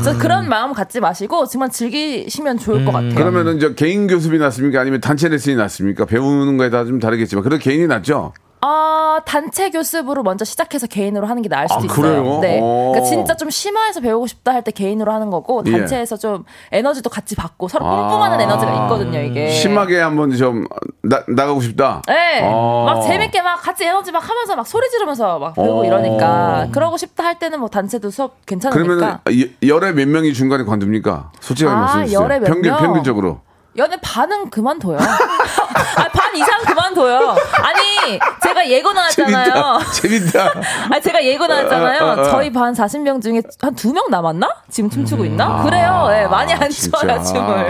그래서 0.01 0.17
그런 0.17 0.49
마음 0.49 0.73
갖지 0.73 0.99
마시고 0.99 1.45
정말 1.45 1.69
즐기시면 1.69 2.57
좋을 2.57 2.85
것 2.85 2.91
같아요. 2.91 3.13
그러면은 3.13 3.59
저 3.59 3.75
개인 3.75 4.07
교습이 4.07 4.39
낫습니까? 4.39 4.81
아니면 4.81 4.99
단체 4.99 5.29
레슨이 5.29 5.55
낫습니까? 5.55 6.05
배우는 6.05 6.57
거에 6.57 6.71
따라 6.71 6.85
좀 6.85 6.99
다르겠지만 6.99 7.43
그래도 7.43 7.61
개인이 7.61 7.85
낫죠? 7.85 8.33
어, 8.59 9.19
단체 9.25 9.69
교습으로 9.69 10.23
먼저 10.23 10.43
시작해서 10.43 10.87
개인으로 10.87 11.27
하는 11.27 11.41
게 11.43 11.49
나을 11.49 11.67
수도 11.67 11.81
아, 11.81 11.85
있어요. 11.85 11.95
그래요? 12.01 12.39
네. 12.41 12.59
오. 12.59 12.91
그러니까 12.91 13.01
진짜 13.09 13.35
좀 13.35 13.49
심화해서 13.51 14.01
배우고 14.01 14.25
싶다 14.27 14.53
할 14.53 14.63
때 14.63 14.71
개인으로 14.71 15.11
하는 15.13 15.29
거고 15.29 15.61
예. 15.67 15.71
단체에서 15.71 16.17
좀 16.17 16.43
에너지도 16.71 17.09
같이 17.09 17.35
받고 17.35 17.67
서로 17.67 17.85
뿜뿜하는 17.85 18.39
아. 18.39 18.41
에너지가 18.43 18.73
있거든요, 18.83 19.19
이게. 19.21 19.49
심하게 19.49 19.99
한번 19.99 20.35
좀 20.35 20.65
나, 21.03 21.23
나가고 21.27 21.61
싶다. 21.61 22.01
네. 22.07 22.41
어. 22.43 22.85
막 22.85 23.01
재밌게 23.01 23.41
막 23.43 23.61
같이 23.61 23.85
에너지 23.85 24.11
막 24.11 24.27
하면서 24.27 24.55
막 24.55 24.65
소리 24.67 24.89
지르면서 24.89 25.37
막 25.39 25.53
배우고 25.55 25.81
어. 25.81 25.85
이러니까 25.85 26.67
그러고 26.71 26.97
싶다 26.97 27.23
할 27.23 27.37
때는 27.39 27.59
뭐 27.59 27.69
단체도 27.69 28.09
수업 28.09 28.45
괜찮으니까. 28.45 29.19
그러면 29.23 29.53
열에 29.65 29.91
몇 29.91 30.07
명이 30.07 30.33
중간에 30.33 30.63
관둡니까? 30.63 31.31
솔직하게 31.39 31.75
아, 31.75 31.79
말씀해 31.81 32.05
주세요. 32.07 32.27
평균 32.43 32.61
명? 32.71 32.77
평균적으로. 32.79 33.39
연애 33.77 33.95
반은 34.01 34.49
그만둬요. 34.49 34.97
아, 34.97 36.07
반 36.09 36.35
이상 36.35 36.61
그만둬요. 36.65 37.35
아니, 37.61 38.19
제가 38.41 38.67
예고 38.67 38.91
나왔잖아요. 38.91 39.79
재밌다. 39.93 40.51
아니, 40.91 41.01
제가 41.01 41.23
예고 41.23 41.45
나왔잖아요. 41.45 42.03
어, 42.03 42.07
어, 42.07 42.21
어. 42.21 42.23
저희 42.23 42.51
반 42.51 42.73
40명 42.73 43.21
중에 43.21 43.41
한 43.61 43.75
두 43.75 43.93
명 43.93 44.05
남았나? 44.09 44.49
지금 44.71 44.89
춤추고 44.89 45.25
있나? 45.25 45.63
그래요. 45.63 46.07
예, 46.11 46.25
많이 46.25 46.53
안 46.53 46.63
아, 46.63 46.67
진짜. 46.67 46.97
춰요, 46.99 47.23
춤을. 47.23 47.67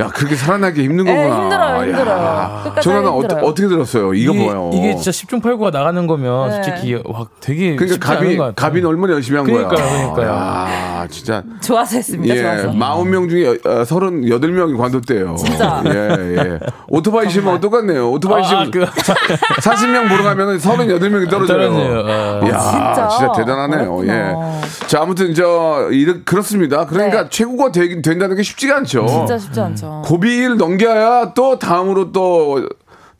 야, 0.00 0.08
그렇게 0.08 0.36
살아나기 0.36 0.82
힘든 0.82 1.06
예, 1.06 1.14
거구나. 1.14 1.40
힘들어요, 1.42 1.84
힘들어요. 1.84 2.60
끝까지 2.64 2.88
저는 2.88 3.08
어, 3.08 3.20
힘들어요. 3.20 3.44
어떻게 3.44 3.68
들었어요? 3.68 4.12
이거 4.14 4.32
이게, 4.34 4.44
뭐예요? 4.44 4.70
이게 4.74 4.96
진짜 4.96 5.10
10중 5.10 5.42
8구가 5.42 5.72
나가는 5.72 6.06
거면 6.06 6.50
네. 6.50 6.62
솔직히 6.62 7.02
와 7.06 7.26
되게 7.40 7.76
그러니까 7.76 8.06
같아요. 8.06 8.52
가비는 8.54 8.86
얼마나 8.88 9.14
열심히 9.14 9.38
한 9.38 9.46
그러니까요, 9.46 9.76
거야. 9.76 10.12
그러니까요. 10.14 10.28
야, 10.28 11.06
진짜 11.10 11.42
좋아서 11.62 11.96
했습니다, 11.96 12.34
예, 12.34 12.42
좋아서. 12.42 12.68
40명 12.70 13.30
중에 13.30 13.48
어, 13.48 13.82
38명이 13.84 14.76
관뒀대요. 14.78 15.21
진짜. 15.36 15.82
예, 15.86 16.36
예. 16.36 16.58
오토바이 16.88 17.28
시면 17.30 17.60
똑같네요. 17.60 18.10
오토바이 18.10 18.42
아, 18.42 18.44
시면 18.46 18.70
그- 18.70 18.84
40명 19.62 20.08
보러 20.08 20.22
가면은 20.22 20.58
38명이 20.58 21.30
떨어져요. 21.30 21.72
떨어져요. 21.72 22.04
아. 22.06 22.48
야, 22.48 22.58
진짜? 22.58 23.08
진짜, 23.08 23.32
대단하네요. 23.32 23.94
어렵구나. 23.94 24.60
예. 24.60 24.60
자, 24.86 25.00
아무튼 25.02 25.34
저 25.34 25.88
이렇 25.90 26.14
그렇습니다. 26.24 26.86
그러니까 26.86 27.22
네. 27.24 27.28
최고가 27.30 27.72
되긴 27.72 28.02
된다는 28.02 28.36
게 28.36 28.42
쉽지가 28.42 28.76
않죠. 28.78 29.06
진짜 29.06 29.38
쉽지 29.38 29.60
않죠. 29.60 30.02
고비를 30.04 30.56
넘겨야 30.56 31.32
또 31.34 31.58
다음으로 31.58 32.12
또 32.12 32.68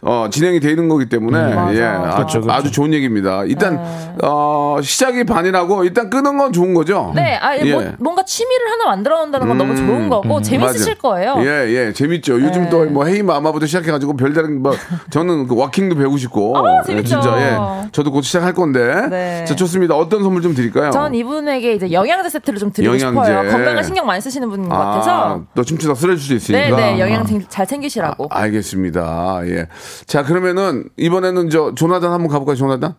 어, 0.05 0.27
진행이 0.29 0.59
되는 0.59 0.89
거기 0.89 1.09
때문에 1.09 1.55
맞아. 1.55 1.75
예, 1.77 1.83
아, 1.85 2.15
그렇죠, 2.17 2.41
그렇죠. 2.41 2.51
아주 2.51 2.73
좋은 2.73 2.93
얘기입니다. 2.93 3.45
일단 3.45 3.79
어, 4.21 4.79
시작이 4.83 5.23
반이라고 5.23 5.85
일단 5.85 6.11
끄는 6.11 6.37
건 6.39 6.53
좋은 6.53 6.75
거죠. 6.75 7.13
네, 7.15 7.37
아, 7.37 7.57
예. 7.57 7.73
뭐, 7.73 7.85
뭔가 8.01 8.25
취미를 8.25 8.69
하나 8.69 8.87
만들어 8.87 9.23
온다는 9.23 9.47
건 9.47 9.59
너무 9.59 9.77
좋은 9.77 10.09
거고, 10.09 10.43
재밌으실 10.43 10.97
맞아. 10.97 11.01
거예요. 11.01 11.37
예, 11.39 11.69
예, 11.73 11.93
재밌죠. 11.93 12.41
요즘 12.41 12.65
네. 12.65 12.71
또뭐 12.71 13.07
헤이 13.07 13.23
마마부터 13.23 13.67
시작해가지고 13.67 14.17
별다른 14.17 14.61
뭐 14.61 14.75
저는 15.11 15.47
그 15.47 15.55
워킹도 15.55 15.95
배우고 15.95 16.17
싶고. 16.17 16.57
어, 16.59 16.65
예, 16.81 16.87
재밌죠. 16.87 17.21
진짜 17.21 17.41
예, 17.41 17.89
저도 17.93 18.11
곧 18.11 18.23
시작할 18.23 18.55
건데. 18.55 19.07
네. 19.09 19.45
자, 19.45 19.55
좋습니다. 19.55 19.95
어떤 19.95 20.25
선물 20.25 20.43
좀 20.43 20.53
드릴까요? 20.53 20.91
전 20.91 21.15
이분에게 21.15 21.75
이제 21.75 21.93
영양제 21.93 22.29
세트를 22.29 22.59
좀 22.59 22.73
드리고 22.73 22.99
영양제. 22.99 23.07
싶어요. 23.31 23.53
건강을 23.53 23.85
신경 23.85 24.05
많이 24.07 24.21
쓰시는 24.21 24.51
분인 24.51 24.69
것 24.69 24.77
같아서. 24.77 25.11
아, 25.11 25.41
또 25.55 25.63
춤추다 25.63 25.95
쓰러질 25.95 26.19
수 26.21 26.35
있으니까. 26.35 26.77
네, 26.77 26.95
네, 26.95 27.01
영양 27.01 27.25
잘 27.49 27.67
챙기시라고. 27.69 28.27
아, 28.31 28.41
알겠습니다. 28.41 29.43
예. 29.47 29.69
자, 30.07 30.23
그러면은 30.23 30.85
이번에는 30.97 31.51
저 31.51 31.75
조나단 31.75 32.13
한번 32.13 32.29
가볼까요, 32.29 32.57
조나단? 32.57 32.95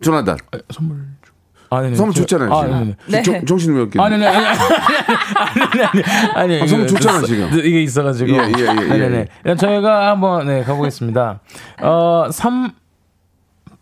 조나단. 0.00 0.36
선물 0.70 0.96
좀- 1.22 1.34
아, 1.70 1.80
네네. 1.82 1.96
선물 1.96 2.14
저- 2.14 2.20
줬잖아요. 2.24 2.52
아, 2.52 2.62
지금. 2.62 2.78
네네. 2.80 2.96
네. 3.08 3.22
정- 3.22 3.44
정신이 3.44 3.74
왜 3.74 3.80
이렇게. 3.82 4.00
아, 4.00 4.08
네네. 4.08 4.26
아니, 4.26 4.36
아니, 4.46 4.46
아니, 4.46 5.84
아니, 5.84 6.02
아니, 6.34 6.62
아, 6.62 6.66
선물 6.66 6.86
줬잖아, 6.86 7.18
있- 7.20 7.26
지금. 7.26 7.50
이게 7.64 7.82
있어가지고. 7.82 8.30
예, 8.30 8.34
예, 8.36 8.38
예, 8.58 8.84
예. 8.94 8.98
네네. 8.98 9.26
그럼 9.42 9.56
저희가 9.56 10.10
한번, 10.10 10.46
네, 10.46 10.62
가보겠습니다. 10.62 11.40
어, 11.82 12.28
3, 12.30 12.70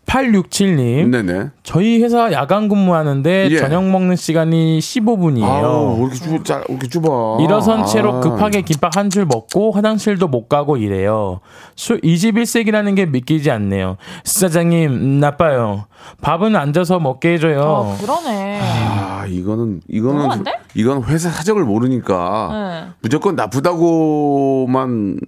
867님. 0.05 1.07
네네. 1.09 1.49
저희 1.63 2.01
회사 2.01 2.31
야간 2.31 2.67
근무하는데 2.69 3.47
예. 3.51 3.57
저녁 3.57 3.85
먹는 3.89 4.15
시간이 4.15 4.79
15분이에요. 4.79 5.43
아우, 5.43 5.95
왜 5.97 6.01
이렇게 6.05 6.15
좁아, 6.19 6.43
짜- 6.43 6.57
왜 6.69 6.75
이렇게 6.75 6.87
좁아. 6.87 7.37
일어선 7.41 7.85
채로 7.85 8.13
아. 8.15 8.19
급하게 8.19 8.61
김밥 8.61 8.95
한 8.97 9.09
줄 9.09 9.25
먹고 9.25 9.71
화장실도 9.71 10.27
못 10.27 10.47
가고 10.49 10.77
이래요. 10.77 11.39
술 11.75 11.99
21세기라는 12.01 12.95
게 12.95 13.05
믿기지 13.05 13.49
않네요. 13.51 13.97
사장님 14.23 15.19
나빠요. 15.19 15.85
밥은 16.21 16.55
앉아서 16.55 16.99
먹게 16.99 17.33
해줘요. 17.33 17.61
어, 17.61 17.97
그러네. 17.99 18.59
아, 18.61 19.25
이거는, 19.27 19.81
이거는, 19.87 20.43
돼? 20.43 20.51
이건 20.75 21.03
회사 21.05 21.29
사정을 21.29 21.63
모르니까 21.63 22.49
네. 22.51 22.93
무조건 23.01 23.35
나쁘다고만 23.35 25.19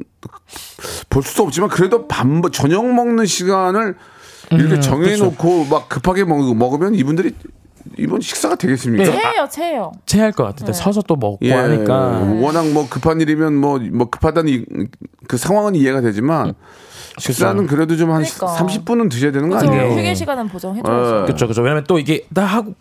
볼 1.10 1.24
수도 1.24 1.44
없지만 1.44 1.70
그래도 1.70 2.08
밥, 2.08 2.28
먹- 2.28 2.52
저녁 2.52 2.86
먹는 2.94 3.26
시간을 3.26 3.96
이렇게 4.52 4.76
음, 4.76 4.82
정해놓고 4.82 5.66
막 5.66 5.90
급하게 5.90 6.24
먹, 6.24 6.56
먹으면 6.56 6.96
이분들이 6.96 7.34
이번 7.98 8.22
식사가 8.22 8.56
되겠습니까? 8.56 9.04
네. 9.04 9.12
체해요, 9.12 9.48
체해요. 9.50 9.92
체할 10.06 10.32
것 10.32 10.44
같은데 10.44 10.74
서서 10.74 11.02
또 11.04 11.16
먹고 11.16 11.40
예, 11.44 11.54
하니까 11.54 12.20
워낙 12.42 12.68
뭐 12.72 12.88
급한 12.90 13.22
일이면 13.22 13.56
뭐, 13.56 13.80
뭐 13.80 14.10
급하다는 14.10 14.52
이- 14.52 14.66
그 15.28 15.38
상황은 15.38 15.76
이해가 15.76 16.02
되지만 16.02 16.54
식사는 17.18 17.66
그래도 17.66 17.96
좀한 17.96 18.24
그러니까. 18.24 18.48
30분은 18.64 19.10
드셔야 19.10 19.32
되는 19.32 19.50
거 19.50 19.58
그죠? 19.58 19.72
아니에요? 19.72 19.92
휴게 19.92 20.14
시간은 20.16 20.50
보정해줘야죠. 20.50 21.16
어. 21.18 21.26
그렇죠, 21.26 21.46
그렇죠. 21.48 21.62
왜냐면 21.62 21.84
또 21.88 21.98
이게 21.98 22.26
다 22.34 22.46
하고 22.46 22.76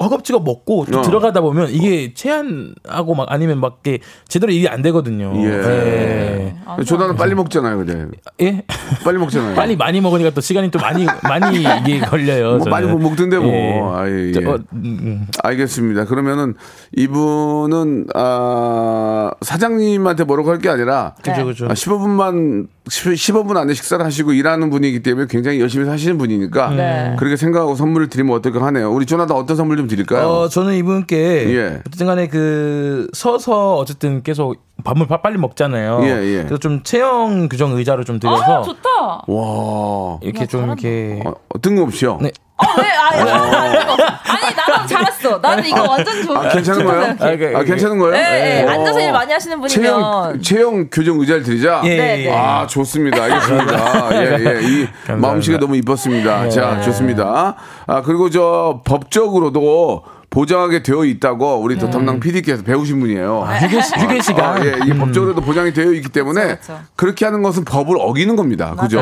허겁지겁 0.00 0.44
먹고 0.44 0.86
좀 0.86 0.96
어. 0.96 1.02
들어가다 1.02 1.40
보면 1.40 1.70
이게 1.70 2.12
체한하고 2.14 3.14
막 3.16 3.26
아니면 3.30 3.58
막 3.58 3.80
이렇게 3.84 4.02
제대로 4.28 4.52
일이 4.52 4.68
안 4.68 4.82
되거든요. 4.82 5.32
예. 5.36 5.48
네. 5.48 6.54
조나는 6.84 7.16
빨리 7.16 7.34
먹잖아요, 7.34 7.78
근데. 7.78 8.06
예. 8.42 8.62
빨리 9.04 9.18
먹잖아요. 9.18 9.56
빨리 9.56 9.76
많이 9.76 10.00
먹으니까 10.00 10.30
또 10.30 10.40
시간이 10.40 10.70
또 10.70 10.78
많이 10.78 11.06
많이 11.24 11.62
이게 11.62 11.98
걸려요. 12.00 12.58
뭐 12.58 12.68
많이 12.68 12.86
저는. 12.86 13.00
못 13.00 13.08
먹던데 13.08 13.38
뭐. 13.38 13.48
예. 13.52 13.80
아이, 13.94 14.32
저, 14.32 14.42
예. 14.42 14.46
어, 14.46 14.58
음, 14.74 14.84
음. 15.02 15.26
알겠습니다. 15.42 16.04
그러면은 16.04 16.54
이분은 16.96 18.06
아 18.14 19.30
사장님한테 19.40 20.24
뭐라고 20.24 20.50
할 20.50 20.58
게 20.58 20.68
아니라 20.68 21.14
그죠 21.22 21.44
그죠. 21.44 21.66
아, 21.66 21.74
15분만 21.74 22.66
15분 22.88 23.56
안에 23.56 23.74
식사를 23.74 24.04
하시고 24.04 24.32
일하는 24.32 24.70
분이기 24.70 25.02
때문에 25.02 25.26
굉장히 25.28 25.60
열심히 25.60 25.84
사시는 25.84 26.18
분이니까 26.18 26.70
네. 26.70 27.16
그렇게 27.18 27.36
생각하고 27.36 27.74
선물을 27.74 28.08
드리면 28.08 28.36
어떨까 28.36 28.64
하네요. 28.66 28.92
우리 28.92 29.06
조나단 29.06 29.36
어떤 29.36 29.56
선물 29.56 29.76
좀 29.76 29.86
드릴까요? 29.86 30.26
어, 30.26 30.48
저는 30.48 30.74
이분께 30.74 31.16
예. 31.54 31.82
어쨌든 31.86 32.06
간에 32.06 32.28
그 32.28 33.08
서서 33.12 33.76
어쨌든 33.76 34.22
계속 34.22 34.67
밥을 34.84 35.06
빨리 35.22 35.38
먹잖아요. 35.38 36.00
예, 36.02 36.08
예. 36.08 36.36
그래서 36.38 36.58
좀 36.58 36.82
체형 36.82 37.48
규정 37.48 37.76
의자를 37.76 38.04
좀 38.04 38.18
드려서 38.18 38.60
아, 38.60 38.62
좋다. 38.62 38.90
와 39.26 40.18
이렇게 40.22 40.46
좀 40.46 40.66
이렇게 40.66 41.22
어, 41.24 41.32
뜬금없이요. 41.60 42.18
네. 42.20 42.30
어, 42.60 42.64
네, 42.80 42.90
아, 42.90 43.08
아니, 43.10 44.56
나도 44.56 44.86
잘했어. 44.88 45.38
나는 45.40 45.64
이거 45.64 45.80
완전 45.88 46.22
좋은 46.24 46.36
아 46.36 46.48
괜찮은 46.48 46.84
거예요? 46.84 47.02
아, 47.20 47.36
그, 47.36 47.52
아 47.56 47.62
괜찮은 47.62 47.98
거예요? 47.98 48.12
네, 48.12 48.22
네. 48.22 48.64
어. 48.64 48.70
앉아서 48.70 49.00
일 49.00 49.12
많이 49.12 49.32
하시는 49.32 49.68
체형 49.68 50.00
분이면. 50.00 50.42
체형 50.42 50.88
교정 50.90 51.20
의자를 51.20 51.44
드리자. 51.44 51.82
예, 51.84 51.88
네, 51.96 52.20
예. 52.24 52.30
네. 52.30 52.36
아, 52.36 52.66
좋습니다. 52.66 53.22
알겠습니다. 53.22 54.08
예, 54.14 54.32
예. 54.32 54.60
이 54.62 54.86
감사합니다. 54.86 55.16
마음씨가 55.16 55.58
너무 55.58 55.76
이뻤습니다. 55.76 56.48
자, 56.48 56.80
좋습니다. 56.80 57.54
아, 57.86 58.02
그리고 58.02 58.28
저 58.28 58.80
법적으로도 58.84 60.02
보장하게 60.30 60.82
되어 60.82 61.04
있다고 61.04 61.60
우리 61.62 61.78
또 61.78 61.88
담당 61.90 62.20
PD께서 62.20 62.62
배우신 62.62 63.00
분이에요. 63.00 63.46
휴게, 63.62 63.80
시- 63.80 63.92
휴게 63.98 64.20
시간. 64.20 64.44
아, 64.60 64.64
예, 64.64 64.78
이 64.86 64.92
법적으로도 64.92 65.40
보장이 65.40 65.72
되어 65.72 65.92
있기 65.94 66.10
때문에 66.10 66.56
그쵸, 66.56 66.58
그쵸. 66.60 66.78
그렇게 66.96 67.24
하는 67.24 67.42
것은 67.42 67.64
법을 67.64 67.96
어기는 67.98 68.36
겁니다. 68.36 68.74
그죠? 68.78 69.00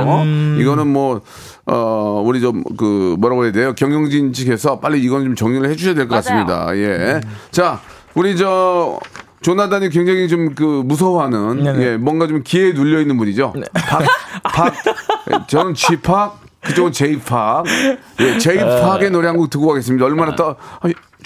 이거는 0.60 0.86
뭐, 0.86 1.20
어, 1.66 2.22
우리 2.24 2.40
좀 2.40 2.62
그 2.76 3.16
뭐라고 3.18 3.44
해야 3.44 3.52
돼요? 3.52 3.72
경영진 3.74 4.32
측에서 4.32 4.78
빨리 4.78 5.00
이건 5.02 5.24
좀 5.24 5.34
정리를 5.34 5.68
해 5.68 5.74
주셔야 5.76 5.94
될 5.94 6.06
것. 6.08 6.14
같습니다. 6.16 6.68
예. 6.76 7.20
자, 7.50 7.80
우리 8.14 8.36
저, 8.36 8.98
조나단이 9.42 9.90
굉장히 9.90 10.28
좀 10.28 10.54
그 10.54 10.82
무서워하는 10.84 11.62
네네. 11.64 11.84
예, 11.84 11.96
뭔가 11.96 12.26
좀 12.28 12.42
기회에 12.44 12.72
눌려 12.72 13.00
있는 13.00 13.16
분이죠. 13.16 13.52
박, 13.74 14.02
박, 14.44 14.74
예, 15.30 15.38
저는 15.46 15.74
G팍, 15.74 16.40
그쪽은 16.62 16.92
J팍. 16.92 17.64
예, 18.20 18.38
J팍의 18.38 19.10
노래 19.10 19.28
한 19.28 19.36
곡 19.36 19.50
듣고 19.50 19.66
가겠습니다. 19.68 20.04
얼마나 20.06 20.34
떠, 20.34 20.56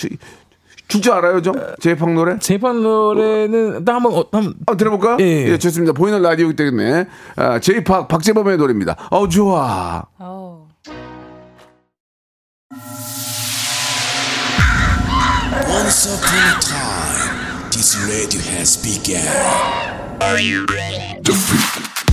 아, 0.09 0.41
줄줄 0.91 1.13
알아요, 1.13 1.41
좀? 1.41 1.55
J팍 1.81 2.13
노래? 2.13 2.39
제판 2.39 2.83
노래는 2.83 3.85
나 3.85 3.95
한번 3.95 4.13
어, 4.13 4.27
한번 4.33 4.55
한번 4.59 4.77
들어볼까요? 4.77 5.17
예, 5.21 5.25
예. 5.25 5.49
예, 5.53 5.59
좋습니다. 5.59 5.93
보이는 5.93 6.21
라디오이기 6.21 6.57
때문에 6.57 7.07
아, 7.37 7.61
J팍 7.61 8.09
박재범의 8.09 8.57
노래입니다. 8.57 8.97
어 9.11 9.29
좋아. 9.29 10.05
어. 10.19 10.69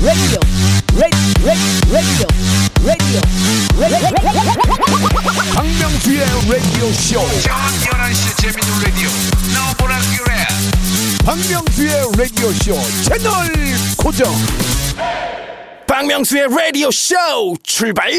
Radio 0.02 0.40
radio, 0.94 1.18
radio, 1.44 1.74
radio, 1.92 2.28
radio, 2.86 3.22
radio. 3.74 4.48
박명수의 5.56 6.20
라디오 6.48 6.92
쇼. 6.94 7.20
저녁 7.42 7.72
11시 7.82 8.38
재밌는 8.38 8.84
라디오. 8.84 9.10
너보라 9.54 9.98
그래. 10.18 10.48
박명수의 11.26 12.12
라디오 12.16 12.52
쇼 12.54 12.80
채널 13.04 13.52
고정. 13.98 14.32
박명수의 15.88 16.48
라디오 16.50 16.92
쇼 16.92 17.16
출발. 17.64 18.12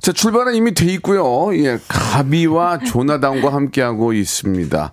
자, 0.00 0.12
출발은 0.12 0.54
이미 0.54 0.72
돼 0.74 0.86
있고요. 0.94 1.54
예, 1.56 1.78
가비와 1.86 2.78
조나단과 2.80 3.52
함께하고 3.52 4.12
있습니다. 4.12 4.92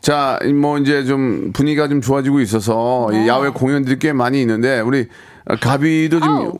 자, 0.00 0.38
뭐 0.58 0.78
이제 0.78 1.04
좀 1.04 1.52
분위기가 1.52 1.86
좀 1.88 2.00
좋아지고 2.00 2.40
있어서 2.40 3.08
이 3.12 3.28
야외 3.28 3.50
공연들이 3.50 3.98
꽤 3.98 4.12
많이 4.12 4.40
있는데 4.40 4.80
우리 4.80 5.06
가비도 5.60 6.20
좀 6.20 6.28
요- 6.46 6.52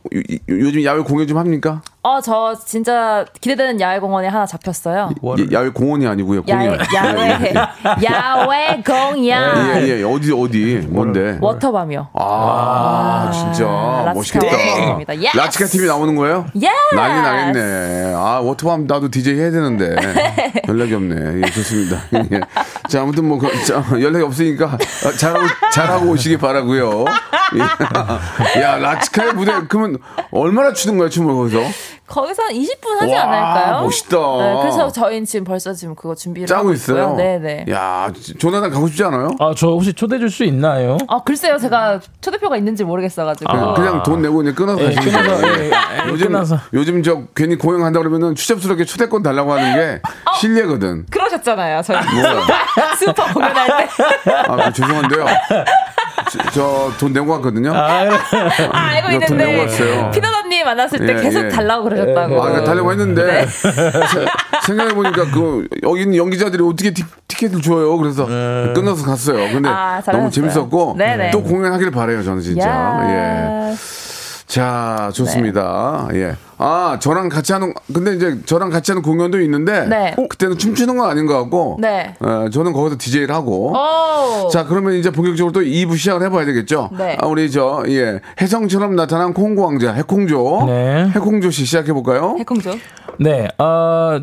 요즘 0.48 0.84
야외 0.84 1.02
공연 1.02 1.26
좀 1.26 1.38
합니까? 1.38 1.82
어, 2.02 2.18
저 2.22 2.54
진짜 2.64 3.26
기대되는 3.42 3.78
야외 3.78 3.98
공원이 3.98 4.26
하나 4.26 4.46
잡혔어요. 4.46 5.10
예, 5.38 5.46
야외 5.52 5.68
공원이 5.68 6.06
아니고요. 6.06 6.44
야외, 6.48 6.68
공연. 6.68 6.86
야외, 6.94 7.52
야외 8.04 8.82
공연. 8.82 9.82
예, 9.82 9.98
예, 10.00 10.02
어디 10.02 10.32
어디 10.32 10.86
뭔데? 10.88 11.36
워터밤이요. 11.42 12.08
아, 12.14 13.30
진짜 13.34 13.64
라치카 14.06 14.14
멋있겠다. 14.14 15.36
라치카 15.36 15.66
팀이 15.66 15.86
나오는 15.86 16.16
거예요? 16.16 16.46
Yes! 16.56 16.72
난리 16.94 17.20
나겠네. 17.20 18.14
아, 18.14 18.40
워터밤 18.42 18.86
나도 18.86 19.10
DJ 19.10 19.34
해야 19.38 19.50
되는데. 19.50 19.94
연락이 20.68 20.94
없네. 20.94 21.42
예, 21.42 21.50
좋습니다. 21.50 22.00
예. 22.32 22.40
자, 22.88 23.02
아무튼 23.02 23.28
뭐, 23.28 23.38
그, 23.38 23.46
자, 23.66 23.84
연락이 24.00 24.24
없으니까 24.24 24.66
어, 24.66 25.12
잘하고, 25.18 25.46
잘하고 25.70 26.06
오시기 26.12 26.38
바라고요 26.38 27.04
예. 28.56 28.60
야, 28.62 28.78
라치카의 28.78 29.34
무대, 29.34 29.52
그러면 29.68 29.98
얼마나 30.30 30.72
추는 30.72 30.96
거야, 30.96 31.10
춤을 31.10 31.34
거기서? 31.34 31.58
거기서 32.10 32.42
한 32.42 32.52
20분 32.52 32.98
하지 33.00 33.14
와, 33.14 33.22
않을까요? 33.22 33.82
멋있다. 33.82 34.16
네, 34.18 34.58
그래서 34.62 34.90
저희는 34.90 35.24
지금 35.24 35.44
벌써 35.44 35.72
지금 35.72 35.94
그거 35.94 36.14
준비를 36.14 36.46
짜고 36.48 36.60
하고 36.60 36.72
있어요? 36.72 37.14
네네. 37.14 37.66
야, 37.70 38.10
조나단 38.38 38.70
가고 38.70 38.88
싶지 38.88 39.04
않아요? 39.04 39.30
아, 39.38 39.52
저 39.56 39.68
혹시 39.68 39.92
초대해 39.92 40.18
줄수 40.18 40.44
있나요? 40.44 40.98
아 41.08 41.20
글쎄요, 41.24 41.56
제가 41.58 42.00
초대표가 42.20 42.56
있는지 42.56 42.82
모르겠어가지고. 42.82 43.50
그냥, 43.52 43.74
그냥 43.74 44.02
돈 44.02 44.22
내고 44.22 44.38
그냥 44.38 44.54
끊어서 44.56 44.82
예, 44.82 44.92
가시면 44.92 45.22
끊어서, 45.22 45.42
돼요. 45.42 45.54
예, 45.56 45.70
예, 45.70 46.08
요즘, 46.08 46.26
끊어서. 46.28 46.58
요즘 46.74 47.02
저 47.04 47.22
괜히 47.36 47.56
공연한다 47.56 48.00
그러면은 48.00 48.34
추잡스럽게 48.34 48.84
초대권 48.84 49.22
달라고 49.22 49.52
하는 49.52 49.74
게 49.76 50.02
실례거든. 50.40 51.06
그러셨잖아요, 51.10 51.82
저희 51.82 51.98
뭐야? 52.12 52.40
슈퍼 52.98 53.24
공연할 53.32 53.66
때. 53.68 53.88
아, 54.48 54.56
그 54.56 54.72
죄송한데요. 54.72 55.26
저돈 56.52 57.12
내고 57.12 57.32
왔거든요. 57.32 57.72
아, 57.74 58.06
알고 58.72 59.26
돈 59.26 59.36
내고 59.36 59.50
있는데 59.50 59.60
왔어 59.62 60.10
요. 60.60 60.64
피나다님 60.64 60.64
만났을 60.66 60.98
때 61.06 61.16
예, 61.16 61.22
계속 61.22 61.44
예. 61.44 61.48
달라고 61.48 61.84
그러셨다고. 61.84 62.36
아, 62.42 62.46
그러니까 62.46 62.64
달라고 62.64 62.90
했는데 62.92 63.24
네. 63.24 63.46
생각해 64.66 64.94
보니까 64.94 65.30
그 65.30 65.66
여기 65.82 66.02
있는 66.02 66.16
연기자들이 66.16 66.62
어떻게 66.62 66.92
티, 66.92 67.02
티켓을 67.28 67.62
줘요? 67.62 67.96
그래서 67.96 68.26
끊어서 68.26 69.04
갔어요. 69.04 69.36
근데 69.52 69.68
아, 69.68 70.00
너무. 70.06 70.30
재밌었고 70.30 70.94
네네. 70.98 71.30
또 71.30 71.42
공연하길 71.42 71.90
바래요, 71.90 72.22
저는 72.22 72.40
진짜. 72.42 73.70
예. 73.70 73.74
야. 74.58 75.06
자, 75.06 75.10
좋습니다. 75.14 76.08
예. 76.14 76.34
아, 76.58 76.98
저랑 77.00 77.28
같이 77.28 77.52
하는, 77.52 77.72
근데 77.92 78.14
이제 78.14 78.38
저랑 78.44 78.70
같이 78.70 78.90
하는 78.90 79.02
공연도 79.02 79.40
있는데, 79.42 79.86
네. 79.86 80.14
그때는 80.28 80.58
춤추는 80.58 80.96
건 80.96 81.08
아닌 81.08 81.26
것 81.26 81.38
같고, 81.40 81.78
네. 81.80 82.14
어, 82.18 82.48
저는 82.50 82.72
거기서 82.72 82.96
DJ를 82.98 83.34
하고, 83.34 83.72
오. 83.74 84.48
자, 84.48 84.64
그러면 84.64 84.94
이제 84.94 85.10
본격적으로 85.10 85.52
또 85.52 85.60
2부 85.60 85.96
시작을 85.96 86.26
해봐야 86.26 86.44
되겠죠? 86.44 86.90
네. 86.98 87.16
아, 87.20 87.26
우리 87.26 87.50
저, 87.50 87.84
예, 87.88 88.20
혜성처럼 88.40 88.96
나타난 88.96 89.32
콩고 89.32 89.62
왕자, 89.62 89.92
해콩조. 89.92 90.64
네. 90.66 91.10
해콩조 91.14 91.50
씨 91.50 91.64
시작해볼까요? 91.64 92.36
해콩조. 92.40 92.72
네. 93.18 93.48
어 93.58 94.20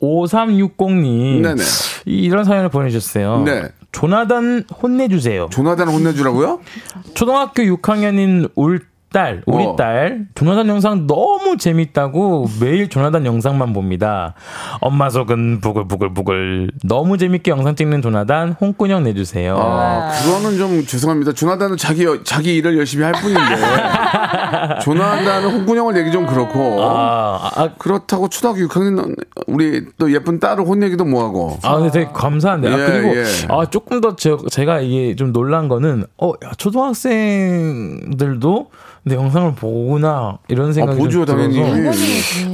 5360님. 0.00 1.42
네네. 1.42 1.62
이런 2.06 2.44
사연을 2.44 2.70
보내주셨어요. 2.70 3.42
네. 3.44 3.68
조나단 3.92 4.64
혼내주세요. 4.82 5.48
조나단 5.50 5.88
혼내주라고요? 5.88 6.60
초등학교 7.14 7.62
6학년인 7.62 8.50
울 8.54 8.80
딸, 9.12 9.42
우리 9.46 9.64
어. 9.64 9.74
딸, 9.74 10.26
조나단 10.36 10.68
영상 10.68 11.08
너무 11.08 11.56
재밌다고 11.56 12.46
매일 12.60 12.88
조나단 12.88 13.26
영상만 13.26 13.72
봅니다. 13.72 14.34
엄마 14.80 15.10
속은 15.10 15.60
부글부글부글. 15.60 16.70
너무 16.84 17.18
재밌게 17.18 17.50
영상 17.50 17.74
찍는 17.74 18.02
조나단 18.02 18.54
홍군형 18.60 19.02
내주세요. 19.02 19.56
아, 19.58 20.12
그거는 20.22 20.56
좀 20.58 20.86
죄송합니다. 20.86 21.32
조나단은 21.32 21.76
자기, 21.76 22.06
자기 22.22 22.54
일을 22.56 22.78
열심히 22.78 23.02
할 23.02 23.12
뿐인데, 23.14 23.40
조나단은 24.82 25.50
홍군형을 25.50 25.92
내기 25.94 26.12
좀 26.12 26.24
그렇고, 26.26 26.76
아, 26.80 27.50
아, 27.56 27.70
그렇다고 27.78 28.28
초등학교 28.28 28.60
6학년 28.68 29.16
우리 29.48 29.86
또 29.98 30.12
예쁜 30.12 30.38
딸을 30.38 30.64
혼내기도 30.64 31.04
뭐하고. 31.04 31.58
아, 31.64 31.78
근데 31.78 31.90
되게 31.90 32.08
감사한데. 32.12 32.68
아, 32.68 32.78
예, 32.78 32.86
그리고, 32.86 33.16
예. 33.16 33.24
아, 33.48 33.66
조금 33.66 34.00
더 34.00 34.14
제, 34.14 34.36
제가 34.50 34.78
이게 34.80 35.16
좀 35.16 35.32
놀란 35.32 35.66
거는, 35.66 36.04
어, 36.16 36.30
야, 36.44 36.52
초등학생들도 36.56 38.70
내 39.02 39.14
영상을 39.14 39.54
보구나, 39.54 40.38
이런 40.48 40.68
아, 40.68 40.72
생각이 40.72 40.98
보죠, 40.98 41.24
좀 41.24 41.36
당연히. 41.36 41.54
들어서. 41.54 41.98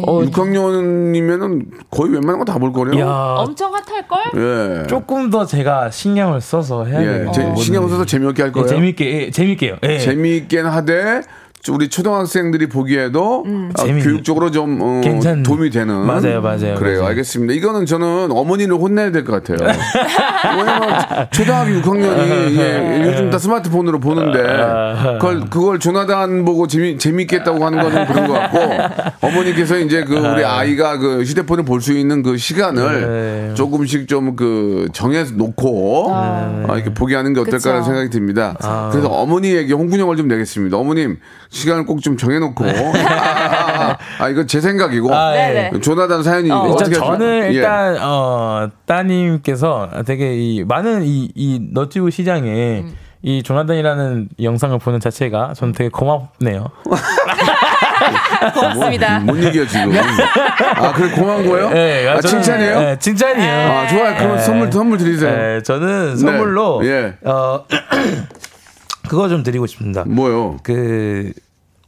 어, 0.02 0.20
6학년이면은 0.22 1.66
거의 1.90 2.12
웬만한 2.12 2.38
거 2.38 2.44
다 2.44 2.58
볼 2.58 2.72
거요. 2.72 2.98
야, 3.00 3.06
엄청 3.38 3.72
핫할 3.74 4.06
걸? 4.08 4.20
예. 4.82 4.86
조금 4.86 5.30
더 5.30 5.44
제가 5.44 5.90
신경을 5.90 6.40
써서 6.40 6.84
해야 6.84 7.00
예. 7.02 7.04
돼요. 7.18 7.32
제- 7.34 7.54
신경 7.56 7.88
써서 7.88 8.04
재미없게 8.04 8.42
할 8.42 8.48
예, 8.50 8.52
거예요. 8.52 8.68
재밌게, 8.68 9.04
예, 9.26 9.30
재밌게요. 9.30 9.76
예. 9.82 9.98
재미있게는 9.98 10.70
하되 10.70 11.22
우리 11.72 11.88
초등학생들이 11.88 12.68
보기에도 12.68 13.44
아, 13.76 13.82
재밌는- 13.82 14.02
교육적으로 14.04 14.50
좀 14.50 14.78
어, 14.80 15.00
괜찮은- 15.02 15.44
도움이 15.44 15.70
되는 15.70 15.94
맞아요, 16.06 16.40
맞아요, 16.40 16.74
그래요 16.76 16.98
맞아요. 17.00 17.06
알겠습니다 17.06 17.54
이거는 17.54 17.86
저는 17.86 18.28
어머니를 18.30 18.74
혼내야 18.76 19.10
될 19.12 19.24
것 19.24 19.42
같아요 19.44 19.58
왜냐면 20.58 21.26
초등학교 21.30 21.70
6학년이 21.80 22.56
예, 22.58 23.02
요즘 23.06 23.30
다 23.30 23.38
스마트폰으로 23.38 24.00
보는데 24.00 24.38
그걸 25.18 25.40
그걸 25.50 25.78
조나단 25.80 26.44
보고 26.44 26.66
재미 26.66 26.98
재밌겠다고 26.98 27.64
하는 27.64 27.82
거는 27.82 28.06
그런 28.06 28.26
것 28.28 28.32
같고 28.34 28.58
어머니께서 29.26 29.78
이제 29.78 30.04
그 30.04 30.16
우리 30.16 30.44
아이가 30.44 30.98
그 30.98 31.22
휴대폰을 31.22 31.64
볼 31.64 31.76
수 31.80 31.92
있는 31.92 32.22
그 32.24 32.36
시간을 32.36 33.48
네. 33.48 33.54
조금씩 33.54 34.08
좀 34.08 34.26
그 34.36 34.88
정해서 34.92 35.34
놓고 35.36 36.08
아, 36.12 36.64
이렇게 36.74 36.92
보게 36.92 37.14
하는 37.14 37.32
게 37.32 37.40
어떨까라는. 37.40 37.84
생각이 37.84 38.10
듭니다. 38.10 38.56
아. 38.60 38.88
그래서 38.90 39.08
어머니에게 39.08 39.72
홍군형을 39.72 40.16
좀 40.16 40.26
내겠습니다. 40.26 40.76
어머님 40.76 41.18
시간을 41.56 41.84
꼭 41.86 42.00
좀 42.00 42.16
정해놓고 42.16 42.64
아, 42.64 42.68
아, 42.68 43.90
아, 43.90 43.98
아, 44.24 44.28
이거 44.28 44.46
제 44.46 44.60
생각이고 44.60 45.12
아, 45.14 45.32
네네. 45.32 45.80
조나단 45.80 46.22
사연이 46.22 46.50
어. 46.50 46.58
어떻게 46.60 46.90
일단 46.90 47.04
저는 47.06 47.26
하십니까? 47.26 47.46
예. 47.48 47.52
일단 47.52 47.96
어 48.02 48.68
따님께서 48.86 49.90
되게 50.06 50.34
이 50.36 50.64
많은 50.64 51.02
이, 51.04 51.30
이 51.34 51.60
너튜브 51.72 52.10
시장에 52.10 52.80
음. 52.80 52.94
이 53.22 53.42
조나단이라는 53.42 54.28
영상을 54.40 54.78
보는 54.78 55.00
자체가 55.00 55.54
저는 55.56 55.72
되게 55.72 55.88
고맙네요. 55.90 56.66
고맙습니다. 58.54 59.18
뭔 59.20 59.42
얘기야 59.42 59.66
지금? 59.66 59.92
아 60.76 60.92
그래 60.92 61.10
고마운 61.10 61.48
거예요? 61.48 61.70
네, 61.70 62.08
아 62.08 62.18
저는- 62.18 62.28
칭찬이에요? 62.28 62.80
네, 62.80 62.98
칭찬이에요. 62.98 63.72
아 63.72 63.86
좋아요. 63.88 64.16
그럼 64.16 64.36
네. 64.36 64.42
선물 64.42 64.70
선물 64.72 64.98
드리세요. 64.98 65.34
네, 65.36 65.62
저는 65.62 66.16
선물로 66.16 66.82
예. 66.86 67.14
어 67.24 67.64
그거 69.08 69.28
좀 69.28 69.42
드리고 69.42 69.66
싶습니다. 69.66 70.04
뭐요? 70.06 70.58
그 70.62 71.32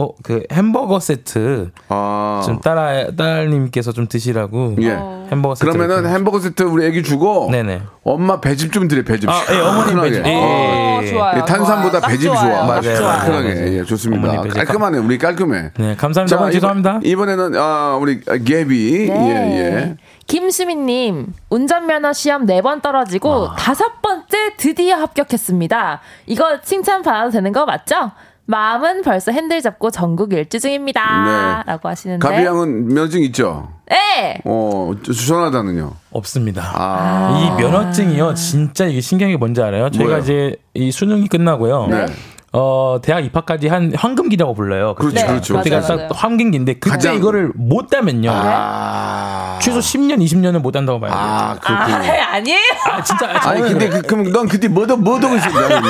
어, 0.00 0.10
그 0.22 0.44
햄버거 0.52 1.00
세트 1.00 1.72
아좀 1.88 2.60
딸아 2.60 3.16
딸님께서 3.16 3.90
좀 3.90 4.06
드시라고 4.06 4.76
예. 4.80 4.96
햄버거 5.32 5.56
세트 5.56 5.70
그러면은 5.72 6.08
햄버거 6.08 6.38
세트 6.38 6.62
우리 6.62 6.86
애기 6.86 7.02
주고 7.02 7.48
네네. 7.50 7.82
엄마 8.04 8.40
배즙 8.40 8.72
좀 8.72 8.86
드려 8.88 9.02
배즙. 9.02 9.28
아, 9.28 9.42
예, 9.52 9.58
어머님 9.58 9.88
시원하게. 9.90 10.10
배즙. 10.10 10.26
예, 10.26 10.34
어, 10.36 10.40
예, 10.40 11.00
예. 11.02 11.10
좋아요. 11.10 11.38
예, 11.40 11.44
탄산보다 11.44 12.00
배즙이 12.06 12.22
좋아요. 12.32 12.40
좋아. 12.40 12.80
딱 12.80 12.80
맞아요. 12.84 13.00
맞아요. 13.02 13.46
예, 13.48 13.84
좋습니다. 13.84 14.28
어머니 14.30 14.42
배즙. 14.48 14.56
깔끔하네. 14.56 14.98
우리 14.98 15.18
깔끔해. 15.18 15.72
네, 15.76 15.96
감사합니다. 15.96 16.26
자, 16.26 16.36
어머니 16.36 16.52
죄송합니다. 16.54 17.00
이번, 17.02 17.28
에는 17.28 17.54
아, 17.56 17.98
우리 18.00 18.20
개비 18.44 19.08
네. 19.08 19.28
예, 19.28 19.58
예. 19.58 19.96
김수민님, 20.26 21.32
운전면허 21.50 22.12
시험 22.12 22.46
네 22.46 22.60
번 22.62 22.80
떨어지고 22.80 23.54
다섯 23.56 24.00
번째 24.00 24.54
드디어 24.56 24.96
합격했습니다. 24.96 26.00
이거 26.26 26.60
칭찬 26.62 27.02
받아도 27.02 27.30
되는 27.30 27.52
거 27.52 27.64
맞죠? 27.66 28.12
마음은 28.58 29.02
벌써 29.02 29.30
핸들 29.30 29.60
잡고 29.60 29.90
전국 29.90 30.32
일주 30.32 30.58
중입니다. 30.58 31.64
네. 31.66 31.70
라고 31.70 31.86
하시는데. 31.86 32.26
가비 32.26 32.46
양은 32.46 32.88
면허증 32.88 33.20
있죠? 33.24 33.68
네! 33.90 34.40
어, 34.46 34.92
주선하다는요. 35.02 35.92
없습니다. 36.12 36.72
아. 36.74 37.38
이 37.58 37.62
면허증이요, 37.62 38.32
진짜 38.34 38.86
이게 38.86 39.02
신기한 39.02 39.32
게 39.32 39.36
뭔지 39.36 39.62
알아요? 39.62 39.90
저희가 39.90 40.04
뭐예요? 40.04 40.22
이제 40.22 40.56
이 40.72 40.90
수능이 40.90 41.28
끝나고요. 41.28 41.88
네. 41.88 42.06
어, 42.52 42.98
대학 43.02 43.24
입학까지 43.26 43.68
한 43.68 43.92
황금기라고 43.94 44.54
불러요. 44.54 44.94
그렇죠, 44.94 45.14
네, 45.16 45.26
그렇죠. 45.26 45.52
맞아요, 45.54 45.64
그때가 45.64 45.80
딱 45.86 45.94
맞아요. 45.96 46.08
황금기인데 46.14 46.74
그때 46.74 46.90
가장- 46.90 47.14
이거를 47.16 47.52
못 47.54 47.90
따면요. 47.90 48.30
아. 48.32 49.58
최소 49.60 49.80
10년, 49.80 50.22
20년은 50.24 50.60
못 50.60 50.74
한다고 50.74 50.98
봐요. 50.98 51.10
아, 51.12 51.16
아, 51.16 51.50
아, 51.50 51.58
그렇군요. 51.86 52.10
아니에요? 52.22 52.58
진짜 53.04 53.28
아니 53.28 53.60
저는 53.60 53.62
근데 53.78 53.88
그, 53.90 54.02
그럼 54.02 54.32
넌 54.32 54.48
그때 54.48 54.66
뭐도 54.68 54.96
뭐도 54.96 55.28
있었냐? 55.36 55.80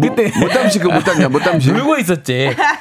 그때- 0.00 0.30
못 0.38 0.48
담시 0.48 0.78
그못 0.78 1.04
담냐? 1.04 1.28
못 1.30 1.38
담시. 1.38 1.72
놀고 1.72 1.96
있었지. 1.98 2.34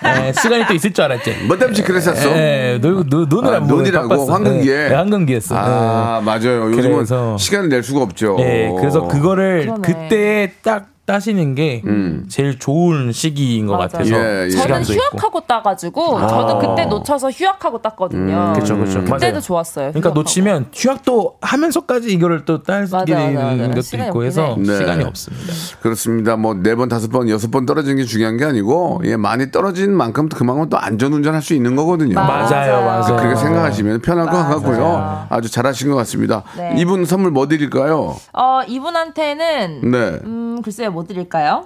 에, 0.04 0.34
시간이 0.34 0.66
또 0.68 0.74
있을 0.74 0.92
줄 0.92 1.06
알았지. 1.06 1.46
못 1.48 1.58
담시 1.58 1.84
그랬었어. 1.84 2.30
예, 2.38 2.78
놀고 2.82 3.06
노, 3.06 3.26
노느라 3.26 3.58
아, 3.58 3.60
논이라고 3.62 4.26
황금기에. 4.30 4.90
네, 4.90 4.96
황금기였어. 4.96 5.56
아 5.58 6.22
맞아요. 6.26 6.72
요즘은 6.72 6.96
그래서- 6.98 7.38
시간을 7.38 7.70
낼 7.70 7.84
수가 7.84 8.02
없죠. 8.02 8.36
예, 8.40 8.74
그래서 8.78 9.08
그거를 9.08 9.62
그러네. 9.68 9.82
그때 9.82 10.52
딱 10.62 10.88
따시는 11.08 11.56
게 11.56 11.82
제일 12.28 12.60
좋은 12.60 13.12
시기인 13.14 13.66
것 13.66 13.74
맞아요. 13.78 13.88
같아서 13.88 14.12
예, 14.12 14.44
예. 14.46 14.50
저는 14.50 14.84
시간도 14.84 14.94
있고. 14.94 15.02
휴학하고 15.04 15.40
따가지고 15.48 16.28
저는 16.28 16.60
그때 16.60 16.86
놓쳐서 16.86 17.32
휴학하고 17.32 17.82
땄거든요. 17.82 18.52
그렇죠, 18.54 18.76
그렇죠. 18.76 19.00
그때도 19.06 19.18
맞아요. 19.32 19.40
좋았어요. 19.40 19.86
그러니까 19.92 20.10
휴학하고. 20.10 20.20
놓치면 20.20 20.66
휴학도 20.74 21.38
하면서까지 21.42 22.10
이거를 22.12 22.44
또 22.46 22.62
따게. 22.62 22.86
되는 23.16 23.72
것도 23.74 23.98
있고 24.08 24.24
해서 24.26 24.42
해. 24.44 24.56
네. 24.58 24.78
시간이 24.78 25.04
없습니다. 25.06 25.54
그렇습니다. 25.82 26.36
뭐 26.36 26.54
네 26.62 26.76
번 26.76 26.90
다섯 26.90 27.10
번 27.10 27.30
여섯 27.30 27.50
번 27.52 27.66
떨어지는 27.66 27.96
게 27.98 28.04
중요한 28.04 28.36
게 28.36 28.44
아니고 28.44 29.02
예 29.06 29.16
많이 29.16 29.50
떨어진 29.52 29.94
만큼 29.96 30.28
그만큼 30.28 30.68
또 30.70 30.78
안전 30.78 31.14
운전할 31.14 31.42
수 31.42 31.54
있는 31.54 31.76
거거든요. 31.78 32.16
맞아요, 32.16 32.82
맞아요. 32.86 33.16
그렇게 33.16 33.36
생각하시면 33.38 34.02
편할 34.02 34.26
것 34.26 34.34
맞아요. 34.34 34.50
같고요. 34.60 35.26
아주 35.30 35.50
잘하신 35.50 35.90
것 35.90 35.96
같습니다. 35.96 36.44
네. 36.58 36.76
이분 36.78 37.06
선물 37.06 37.32
뭐 37.32 37.48
드릴까요? 37.48 38.18
어, 38.34 38.60
이분한테는 38.68 39.82
네. 39.90 39.98
음, 40.26 40.47
글쎄요, 40.62 40.92
뭐 40.92 41.04
드릴까요? 41.04 41.66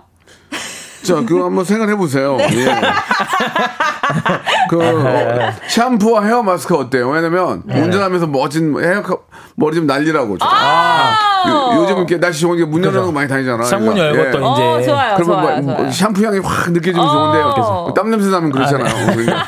자, 1.03 1.15
그거 1.25 1.45
한번 1.45 1.65
생각해 1.65 1.95
보세요. 1.95 2.37
예. 2.39 2.81
그 4.69 4.77
어, 4.79 5.51
샴푸와 5.67 6.23
헤어 6.25 6.43
마스크 6.43 6.75
어때요? 6.75 7.09
왜냐면 7.09 7.63
운전하면서 7.67 8.27
멋진 8.27 8.75
헤어 8.79 9.01
카- 9.01 9.17
머리 9.55 9.75
좀 9.75 9.87
날리라고. 9.87 10.37
아, 10.41 11.73
요, 11.75 11.85
즘 11.87 11.97
이렇게 11.97 12.19
날씨 12.19 12.41
좋은 12.41 12.57
게문 12.57 12.83
열는 12.83 13.01
거 13.05 13.11
많이 13.11 13.27
다니잖아. 13.27 13.63
창문. 13.63 13.97
열고 13.97 14.37
또 14.37 14.45
어, 14.45 14.79
이제 14.79 14.87
좋아요, 14.91 15.15
그러면 15.15 15.25
좋아요, 15.25 15.55
뭐, 15.61 15.63
좋아요. 15.73 15.83
뭐 15.83 15.91
샴푸 15.91 16.23
향이 16.25 16.39
확 16.39 16.71
느껴지면 16.71 17.07
어. 17.07 17.11
좋은데요. 17.11 17.93
땀 17.95 18.11
냄새 18.11 18.29
나면 18.29 18.51
그렇잖아요. 18.51 18.93
그러니까. 19.07 19.47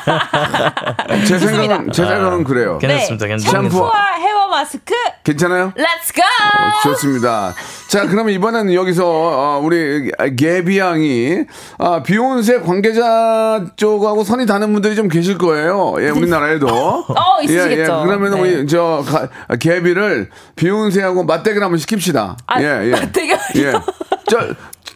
제 1.26 1.38
생각은 1.38 1.92
제 1.92 2.04
생각은 2.04 2.42
그래요. 2.44 2.78
괜찮습니다. 2.78 3.26
괜찮습니다. 3.26 3.62
샴푸. 3.62 3.76
샴푸와 3.76 3.92
헤어 4.18 4.33
마스크, 4.54 4.94
괜찮아요? 5.24 5.72
Let's 5.74 6.12
go! 6.14 6.22
어, 6.22 6.82
좋습니다. 6.84 7.54
자, 7.88 8.06
그러면 8.06 8.32
이번에는 8.34 8.72
여기서 8.74 9.04
어, 9.06 9.60
우리 9.62 10.10
개비 10.36 10.78
양이 10.78 11.44
아, 11.78 12.02
비욘세 12.02 12.60
관계자 12.60 13.64
쪽하고 13.76 14.24
선이 14.24 14.46
닿는 14.46 14.72
분들이 14.72 14.94
좀 14.96 15.08
계실 15.08 15.38
거예요. 15.38 15.94
예, 16.00 16.10
우리나라에도. 16.10 16.66
어, 17.08 17.42
있으시겠죠. 17.42 17.92
예, 17.92 18.00
예. 18.00 18.06
그러면 18.06 18.30
네. 18.34 18.40
우리 18.40 18.66
저 18.66 19.04
가- 19.06 19.28
개비를 19.56 20.30
비욘세하고 20.56 21.24
맞대결 21.24 21.62
한번 21.62 21.78
시킵시다. 21.78 22.36
아, 22.46 22.62
예, 22.62 22.86
예. 22.86 22.90
맞대결이요? 22.90 23.38
예. 23.68 23.72
저, 24.28 24.38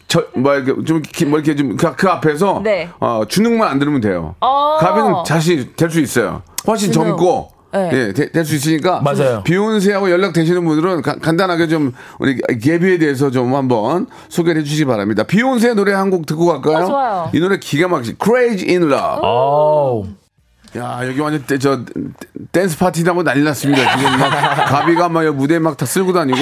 저, 0.07 0.23
뭐, 0.35 0.55
이렇게 0.55 0.83
좀, 0.85 1.01
기- 1.03 1.25
뭐, 1.25 1.37
이렇게 1.39 1.55
좀, 1.55 1.77
그, 1.77 1.95
그 1.95 2.09
앞에서, 2.09 2.61
네. 2.63 2.89
어, 2.99 3.21
주눅만 3.27 3.67
안 3.67 3.77
들으면 3.79 4.01
돼요. 4.01 4.35
어. 4.39 4.77
가비는 4.79 5.23
자신 5.25 5.71
될 5.77 5.91
수 5.91 5.99
있어요. 5.99 6.41
훨씬 6.65 6.91
주눅. 6.91 7.05
젊고, 7.05 7.51
네. 7.71 7.89
예, 7.93 8.13
될 8.13 8.45
수 8.45 8.55
있으니까. 8.55 9.01
맞아요. 9.01 9.43
비욘세하고 9.43 10.09
연락 10.09 10.33
되시는 10.33 10.65
분들은 10.65 11.01
가- 11.03 11.15
간단하게 11.21 11.67
좀, 11.67 11.93
우리 12.17 12.39
개비에 12.61 12.97
대해서 12.97 13.29
좀 13.29 13.53
한번 13.55 14.07
소개를 14.29 14.61
해주시기 14.61 14.85
바랍니다. 14.85 15.23
비욘세 15.23 15.73
노래 15.75 15.93
한 15.93 16.09
곡 16.09 16.25
듣고 16.25 16.45
갈까요? 16.47 16.85
어, 16.85 16.87
좋아요. 16.87 17.29
이 17.33 17.39
노래 17.39 17.57
기가 17.59 17.87
막히지. 17.87 18.15
Crazy 18.23 18.67
in 18.69 18.83
Love. 18.91 19.19
어우. 19.21 20.05
야, 20.77 20.99
여기 21.03 21.19
완전 21.19 21.43
떼, 21.47 21.57
저, 21.59 21.79
댄스 22.51 22.77
파티라고 22.77 23.23
난리 23.23 23.43
났습니다. 23.43 23.97
지금 23.97 24.19
막, 24.19 24.29
가비가 24.65 25.09
막 25.09 25.25
여기 25.25 25.37
무대에 25.37 25.59
막다 25.59 25.85
쓸고 25.85 26.13
다니고, 26.13 26.37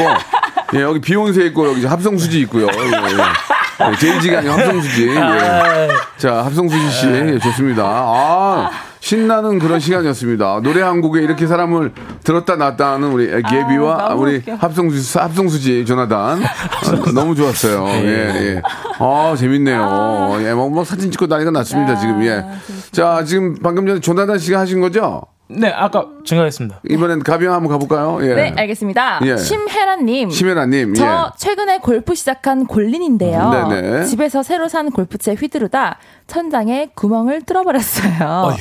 예, 0.75 0.81
여기 0.81 0.99
비욘세 1.01 1.43
있고, 1.47 1.67
여기 1.69 1.85
합성수지 1.85 2.39
있고요. 2.41 2.67
예, 2.67 2.79
예. 2.87 3.91
예, 3.91 3.95
제이지가 3.97 4.39
아니고 4.39 4.53
합성수지. 4.53 5.09
예. 5.09 5.87
자, 6.17 6.43
합성수지 6.45 6.91
씨, 6.91 7.07
예, 7.07 7.39
좋습니다. 7.39 7.83
아, 7.85 8.69
신나는 9.07 9.57
그런 9.59 9.79
시간이었습니다. 9.79 10.59
노래 10.63 10.81
한 10.81 10.99
곡에 10.99 11.21
이렇게 11.21 11.47
사람을 11.47 11.93
들었다 12.25 12.57
놨다 12.57 12.91
하는 12.91 13.13
우리 13.13 13.31
아, 13.33 14.09
너무 14.09 14.23
우리 14.23 14.35
웃겨. 14.35 14.55
합성수지, 14.55 15.17
합성수지, 15.17 15.85
조나단. 15.85 16.43
아, 16.43 17.11
너무 17.13 17.33
좋았어요. 17.33 17.87
예, 17.87 18.05
예. 18.05 18.61
아, 18.99 19.33
재밌네요. 19.37 20.39
예, 20.41 20.53
뭐, 20.53 20.69
뭐 20.69 20.83
사진 20.83 21.09
찍고 21.09 21.27
난리가 21.27 21.51
났습니다, 21.51 21.95
지금. 21.95 22.21
예. 22.25 22.43
자, 22.91 23.23
지금 23.23 23.55
방금 23.63 23.87
전에 23.87 24.01
조나단 24.01 24.39
씨가 24.39 24.59
하신 24.59 24.81
거죠? 24.81 25.21
네, 25.49 25.69
아까 25.69 26.07
증가했습니다. 26.25 26.81
이번엔 26.89 27.23
가비형 27.23 27.53
한번 27.53 27.71
가볼까요? 27.71 28.17
예. 28.21 28.35
네, 28.35 28.53
알겠습니다. 28.57 29.21
예. 29.23 29.37
심혜라님. 29.37 30.29
심혜라님, 30.29 30.93
저 30.93 31.05
예. 31.05 31.37
최근에 31.37 31.79
골프 31.79 32.15
시작한 32.15 32.65
골린인데요. 32.65 33.69
네네. 33.69 34.03
집에서 34.05 34.43
새로 34.43 34.67
산 34.67 34.91
골프채 34.91 35.33
휘두르다 35.35 35.99
천장에 36.27 36.89
구멍을 36.95 37.43
뚫어버렸어요. 37.43 38.55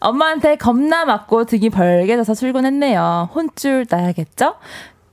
엄마한테 0.00 0.56
겁나 0.56 1.04
맞고 1.06 1.44
등이 1.44 1.70
벌게져서 1.70 2.34
출근했네요. 2.34 3.30
혼쭐 3.34 3.86
나야겠죠? 3.88 4.54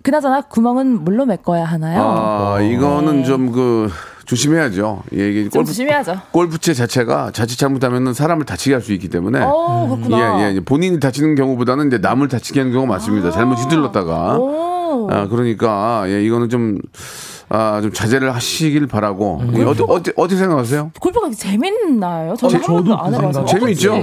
그나저나 0.03 0.41
구멍은 0.41 1.05
물로 1.05 1.25
메꿔야 1.25 1.63
하나요? 1.63 2.01
아, 2.01 2.59
이거는 2.59 3.23
좀 3.23 3.53
그, 3.53 3.89
조심해야죠. 4.33 5.03
예, 5.15 5.29
이게 5.29 5.49
좀 5.49 5.63
조심해야죠. 5.65 6.19
골프채 6.31 6.73
자체가 6.73 7.31
자칫 7.31 7.57
잘못하면 7.57 8.13
사람을 8.13 8.45
다치게 8.45 8.73
할 8.75 8.81
수 8.83 8.91
있기 8.93 9.07
때문에. 9.07 9.39
어, 9.41 9.87
그렇구나. 9.95 10.41
예, 10.51 10.55
예. 10.55 10.59
본인이 10.59 10.99
다치는 10.99 11.35
경우보다는 11.35 11.87
이제 11.87 11.97
남을 11.99 12.27
다치게 12.27 12.59
하는 12.59 12.73
경우가 12.73 12.91
많습니다. 12.91 13.31
잘못 13.31 13.55
휘둘렀다가. 13.59 14.37
오. 14.37 15.07
아, 15.09 15.27
그러니까, 15.27 16.03
예, 16.07 16.21
이거는 16.23 16.49
좀, 16.49 16.79
아, 17.49 17.79
좀 17.81 17.93
자제를 17.93 18.33
하시길 18.35 18.87
바라고. 18.87 19.39
음. 19.41 19.53
예, 19.57 19.63
어떻게, 19.63 19.83
어떻게, 19.91 20.13
어떻게 20.17 20.35
생각하세요? 20.37 20.91
골프가 20.99 21.29
재밌나요? 21.29 22.35
저는 22.35 22.55
한 22.57 22.61
번도 22.63 22.97
안 22.99 23.13
해봐서. 23.13 23.45
재밌죠? 23.45 23.95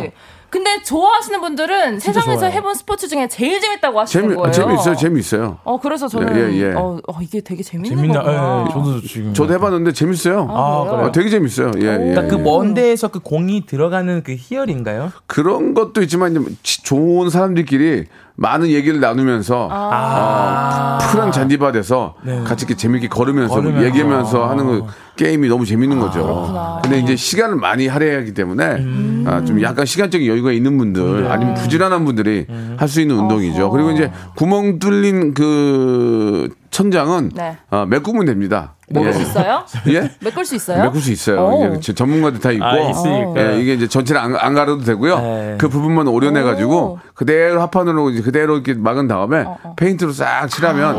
근데 0.50 0.82
좋아하시는 0.82 1.40
분들은 1.40 2.00
세상에서 2.00 2.40
좋아요. 2.40 2.52
해본 2.52 2.74
스포츠 2.74 3.06
중에 3.08 3.28
제일 3.28 3.60
재밌다고 3.60 4.00
하시는 4.00 4.24
재미, 4.24 4.34
거예요. 4.34 4.52
재미있어요, 4.52 4.96
재미있어요. 4.96 5.58
어 5.64 5.78
그래서 5.80 6.08
저는 6.08 6.36
예, 6.36 6.52
예, 6.54 6.70
예. 6.70 6.72
어, 6.74 6.98
어, 7.06 7.20
이게 7.22 7.40
되게 7.40 7.62
재밌는 7.62 7.96
재밌나? 7.96 8.20
거구나. 8.22 8.64
예, 8.68 8.72
저도 8.72 9.00
지금. 9.02 9.32
저도 9.34 9.54
해봤는데 9.54 9.92
재밌어요. 9.92 10.48
아, 10.50 10.80
그래요? 10.80 10.90
그래요? 10.90 11.06
어, 11.06 11.12
되게 11.12 11.30
재밌어요. 11.30 11.70
예, 11.76 11.80
예. 11.80 11.84
그러니까 11.96 12.22
그 12.26 12.38
예. 12.38 12.42
먼 12.42 12.74
데에서 12.74 13.08
그 13.08 13.20
공이 13.20 13.66
들어가는 13.66 14.22
그 14.24 14.34
희열인가요? 14.36 15.12
그런 15.26 15.74
것도 15.74 16.02
있지만 16.02 16.44
좋은 16.62 17.30
사람들끼리 17.30 18.06
많은 18.40 18.68
얘기를 18.68 19.00
나누면서 19.00 19.68
아. 19.70 20.98
어, 20.98 21.06
푸른 21.06 21.30
잔디밭에서 21.30 22.14
네. 22.22 22.42
같이 22.42 22.64
이렇게 22.64 22.74
재밌게 22.74 23.08
걸으면서, 23.08 23.54
걸으면서. 23.54 23.86
얘기하면서 23.86 24.48
하는 24.48 24.64
그 24.64 24.86
게임이 25.16 25.46
너무 25.48 25.66
재밌는 25.66 26.00
거죠. 26.00 26.22
그렇구나. 26.22 26.80
근데 26.82 27.00
이제 27.00 27.16
시간을 27.16 27.56
많이 27.56 27.86
할애하기 27.86 28.32
때문에 28.32 28.64
음. 28.76 29.24
아, 29.28 29.44
좀 29.44 29.60
약간 29.60 29.84
시간적인 29.84 30.26
여유가 30.26 30.52
있는 30.52 30.78
분들 30.78 31.30
아니면 31.30 31.54
부지런한 31.54 32.06
분들이 32.06 32.46
음. 32.48 32.76
할수 32.78 33.02
있는 33.02 33.16
운동이죠. 33.18 33.68
그리고 33.70 33.90
이제 33.90 34.10
구멍 34.36 34.78
뚫린 34.78 35.34
그 35.34 36.48
천장은 36.70 37.30
네. 37.34 37.56
아, 37.70 37.84
메꾸면 37.88 38.26
됩니다. 38.26 38.74
메꿀 38.92 39.12
수 39.14 39.22
있어요? 39.22 39.62
예? 39.86 40.10
메꿀 40.20 40.44
수 40.44 40.56
있어요? 40.56 40.82
메꿀 40.82 41.00
수 41.00 41.12
있어요. 41.12 41.40
오. 41.46 41.76
이게 41.76 41.94
전문가들 41.94 42.40
다 42.40 42.50
있고. 42.50 42.64
아, 42.64 42.76
있으니까. 42.76 43.34
예, 43.54 43.60
이게 43.60 43.74
이제 43.74 43.86
전체를 43.86 44.20
안, 44.20 44.34
안 44.34 44.52
가려도 44.52 44.82
되고요. 44.82 45.16
네. 45.20 45.54
그 45.58 45.68
부분만 45.68 46.08
오려내 46.08 46.42
가지고 46.42 46.76
오. 46.76 46.98
그대로 47.14 47.62
합판으로 47.62 48.10
이제 48.10 48.20
그대로 48.20 48.54
이렇게 48.54 48.74
막은 48.74 49.06
다음에 49.06 49.44
페인트로 49.76 50.10
싹 50.10 50.48
칠하면 50.48 50.94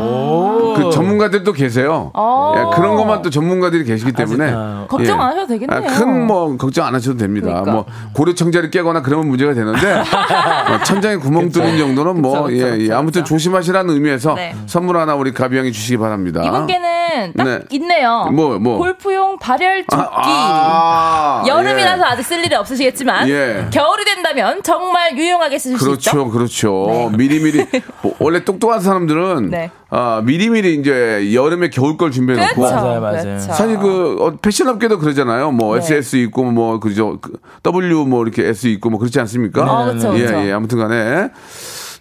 그 0.76 0.90
전문가들도 0.90 1.52
계세요. 1.52 2.10
어. 2.14 2.54
예, 2.56 2.76
그런 2.76 2.96
것만 2.96 3.20
또 3.20 3.28
전문가들이 3.28 3.84
계시기 3.84 4.12
때문에 4.12 4.52
아, 4.54 4.86
걱정 4.88 5.20
안 5.20 5.28
하셔도 5.32 5.48
되겠네요. 5.48 5.82
큰 5.82 6.22
뭐 6.26 6.56
걱정 6.56 6.86
안 6.86 6.94
하셔도 6.94 7.18
됩니다. 7.18 7.48
그러니까. 7.48 7.72
뭐 7.72 7.84
고려 8.14 8.34
청자를 8.34 8.70
깨거나 8.70 9.02
그러면 9.02 9.28
문제가 9.28 9.52
되는데 9.52 9.92
어, 9.92 10.78
천장에 10.86 11.16
구멍 11.16 11.50
뚫린 11.50 11.76
정도는 11.76 12.22
뭐 12.22 12.44
그쵸, 12.44 12.56
예, 12.56 12.62
그쵸, 12.62 12.74
예. 12.74 12.78
그쵸, 12.84 12.96
아무튼 12.96 13.22
그쵸. 13.22 13.34
조심하시라는 13.34 13.92
의미에서 13.92 14.34
네. 14.34 14.54
선물 14.66 14.96
하나 14.96 15.14
우리 15.14 15.34
가비 15.34 15.58
형이 15.62 15.72
주시기 15.72 15.96
바랍니다. 15.96 16.42
이분께는 16.44 17.32
딱 17.36 17.44
네. 17.44 17.60
있네요. 17.70 18.28
뭐, 18.32 18.58
뭐. 18.58 18.78
골프용 18.78 19.38
발열 19.38 19.84
조끼. 19.88 20.02
아, 20.12 21.44
여름이라서 21.46 22.02
예. 22.02 22.06
아직 22.08 22.24
쓸 22.24 22.44
일이 22.44 22.54
없으시겠지만 22.54 23.28
예. 23.28 23.68
겨울이 23.70 24.04
된다면 24.04 24.60
정말 24.62 25.16
유용하게 25.16 25.58
쓰실 25.58 25.78
수 25.78 25.92
있죠. 25.94 26.10
그렇죠, 26.10 26.30
그렇죠. 26.30 27.10
미리미리 27.16 27.66
뭐, 28.02 28.14
원래 28.18 28.44
똑똑한 28.44 28.80
사람들은 28.80 29.50
네. 29.50 29.70
아, 29.90 30.22
미리미리 30.24 30.74
이제 30.74 31.32
여름에 31.32 31.70
겨울 31.70 31.96
걸 31.96 32.10
준비해 32.10 32.38
놓고 32.40 32.60
그렇죠. 32.60 32.74
맞아요, 32.74 33.00
맞아요. 33.00 33.22
그렇죠. 33.22 33.52
사실 33.52 33.78
그 33.78 34.16
어, 34.20 34.36
패션 34.42 34.68
업계도 34.68 34.98
그러잖아요. 34.98 35.52
뭐 35.52 35.76
네. 35.76 35.82
SS 35.82 36.16
있고 36.16 36.44
뭐 36.44 36.80
그죠 36.80 37.18
그 37.20 37.38
W 37.62 38.06
뭐 38.06 38.22
이렇게 38.24 38.48
S 38.48 38.66
있고 38.68 38.90
뭐 38.90 38.98
그렇지 38.98 39.20
않습니까? 39.20 39.62
아, 39.62 39.84
그렇죠, 39.84 40.14
예, 40.16 40.24
그렇죠. 40.26 40.46
예. 40.46 40.52
아무튼 40.52 40.78
간에 40.78 41.28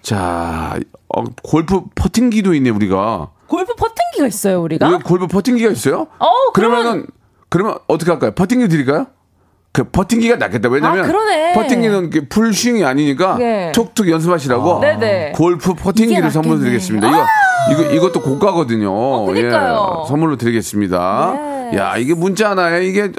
자 0.01 0.79
어, 1.15 1.23
골프 1.43 1.81
퍼팅기도 1.95 2.53
있네 2.55 2.71
우리가. 2.71 3.29
골프 3.51 3.75
퍼팅기가 3.75 4.27
있어요, 4.27 4.61
우리가. 4.61 4.87
우리가 4.87 5.03
골프 5.03 5.27
퍼팅기가 5.27 5.69
있어요? 5.71 6.07
어, 6.19 6.27
그러면- 6.53 6.79
그러면은 6.83 7.05
그러면 7.49 7.77
어떻게 7.87 8.09
할까요? 8.11 8.31
퍼팅기 8.31 8.69
드릴까요? 8.69 9.07
그 9.73 9.83
퍼팅기가 9.85 10.37
낫겠다. 10.37 10.69
왜냐면 10.69 11.03
아, 11.03 11.07
이렇게 12.01 12.27
풀스윙이 12.27 12.83
아니니까 12.85 13.37
네. 13.37 13.71
톡톡 13.73 14.09
연습하시라고 14.09 14.79
네네. 14.79 15.33
골프 15.35 15.73
퍼팅기를. 15.73 16.29
선물로 16.31 16.59
드리겠습니다. 16.59 17.07
이거 17.09 17.25
이거 17.71 17.83
이것도 17.91 18.21
고가거든요. 18.21 19.25
그러니까요. 19.25 20.03
예, 20.03 20.07
선물로 20.07 20.37
드리겠습니다. 20.37 21.33
네. 21.71 21.77
야 21.77 21.95
이게 21.97 22.13
문자 22.13 22.49
하나에 22.51 22.85
이게 22.85 23.11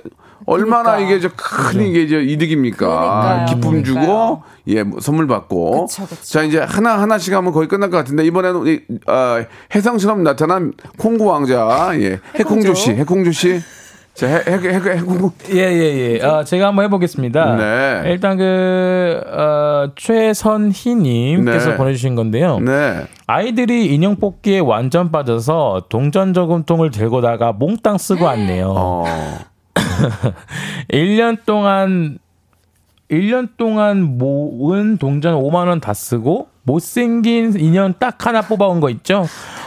얼마나 0.46 0.96
그러니까. 0.96 1.10
이게 1.10 1.20
저큰 1.20 1.82
이게 1.82 2.08
저 2.08 2.20
이득입니까? 2.20 2.86
그러니까요. 2.86 3.46
기쁨 3.46 3.84
주고 3.84 4.00
그러니까요. 4.00 4.42
예뭐 4.68 5.00
선물 5.00 5.26
받고. 5.26 5.86
그쵸, 5.86 6.06
그쵸. 6.06 6.22
자 6.22 6.42
이제 6.42 6.58
하나 6.58 7.00
하나씩 7.00 7.34
하면 7.34 7.52
거의 7.52 7.68
끝날 7.68 7.90
것 7.90 7.96
같은데 7.96 8.24
이번에는 8.24 8.66
이, 8.66 8.80
아, 9.06 9.44
해성처럼 9.74 10.22
나타난 10.22 10.72
콩고 10.98 11.26
왕자 11.26 11.90
예 12.00 12.20
해콩조 12.38 12.74
씨 12.74 12.92
해콩조 12.92 13.32
씨. 13.32 13.60
자, 14.14 14.26
해, 14.26 14.34
해, 14.46 14.52
해, 14.52 14.74
해. 14.74 15.00
예, 15.52 15.58
예, 15.58 16.18
예. 16.20 16.22
어, 16.22 16.44
제가 16.44 16.66
한번 16.66 16.84
해보겠습니다. 16.84 17.56
네. 17.56 18.10
일단 18.10 18.36
그, 18.36 19.22
어, 19.26 19.90
최선희님께서 19.96 21.70
네. 21.70 21.76
보내주신 21.78 22.14
건데요. 22.14 22.58
네. 22.60 23.06
아이들이 23.26 23.86
인형 23.86 24.16
뽑기에 24.16 24.58
완전 24.58 25.10
빠져서 25.10 25.84
동전 25.88 26.34
저금통을 26.34 26.90
들고 26.90 27.22
다가 27.22 27.52
몽땅 27.52 27.96
쓰고 27.96 28.26
왔네요. 28.26 28.74
어. 28.76 29.04
1년 30.92 31.38
동안 31.46 32.18
1년 33.10 33.48
동안 33.56 34.18
모은 34.18 34.96
동전 34.98 35.34
5만 35.34 35.68
원 35.68 35.80
다 35.80 35.92
쓰고 35.94 36.48
못생긴 36.64 37.58
인형 37.58 37.94
딱 37.98 38.24
하나 38.26 38.40
뽑아온 38.42 38.80
거 38.80 38.88
있죠? 38.90 39.26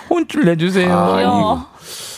혼쭐 0.09 0.45
내주세요. 0.45 0.91
아. 0.93 1.67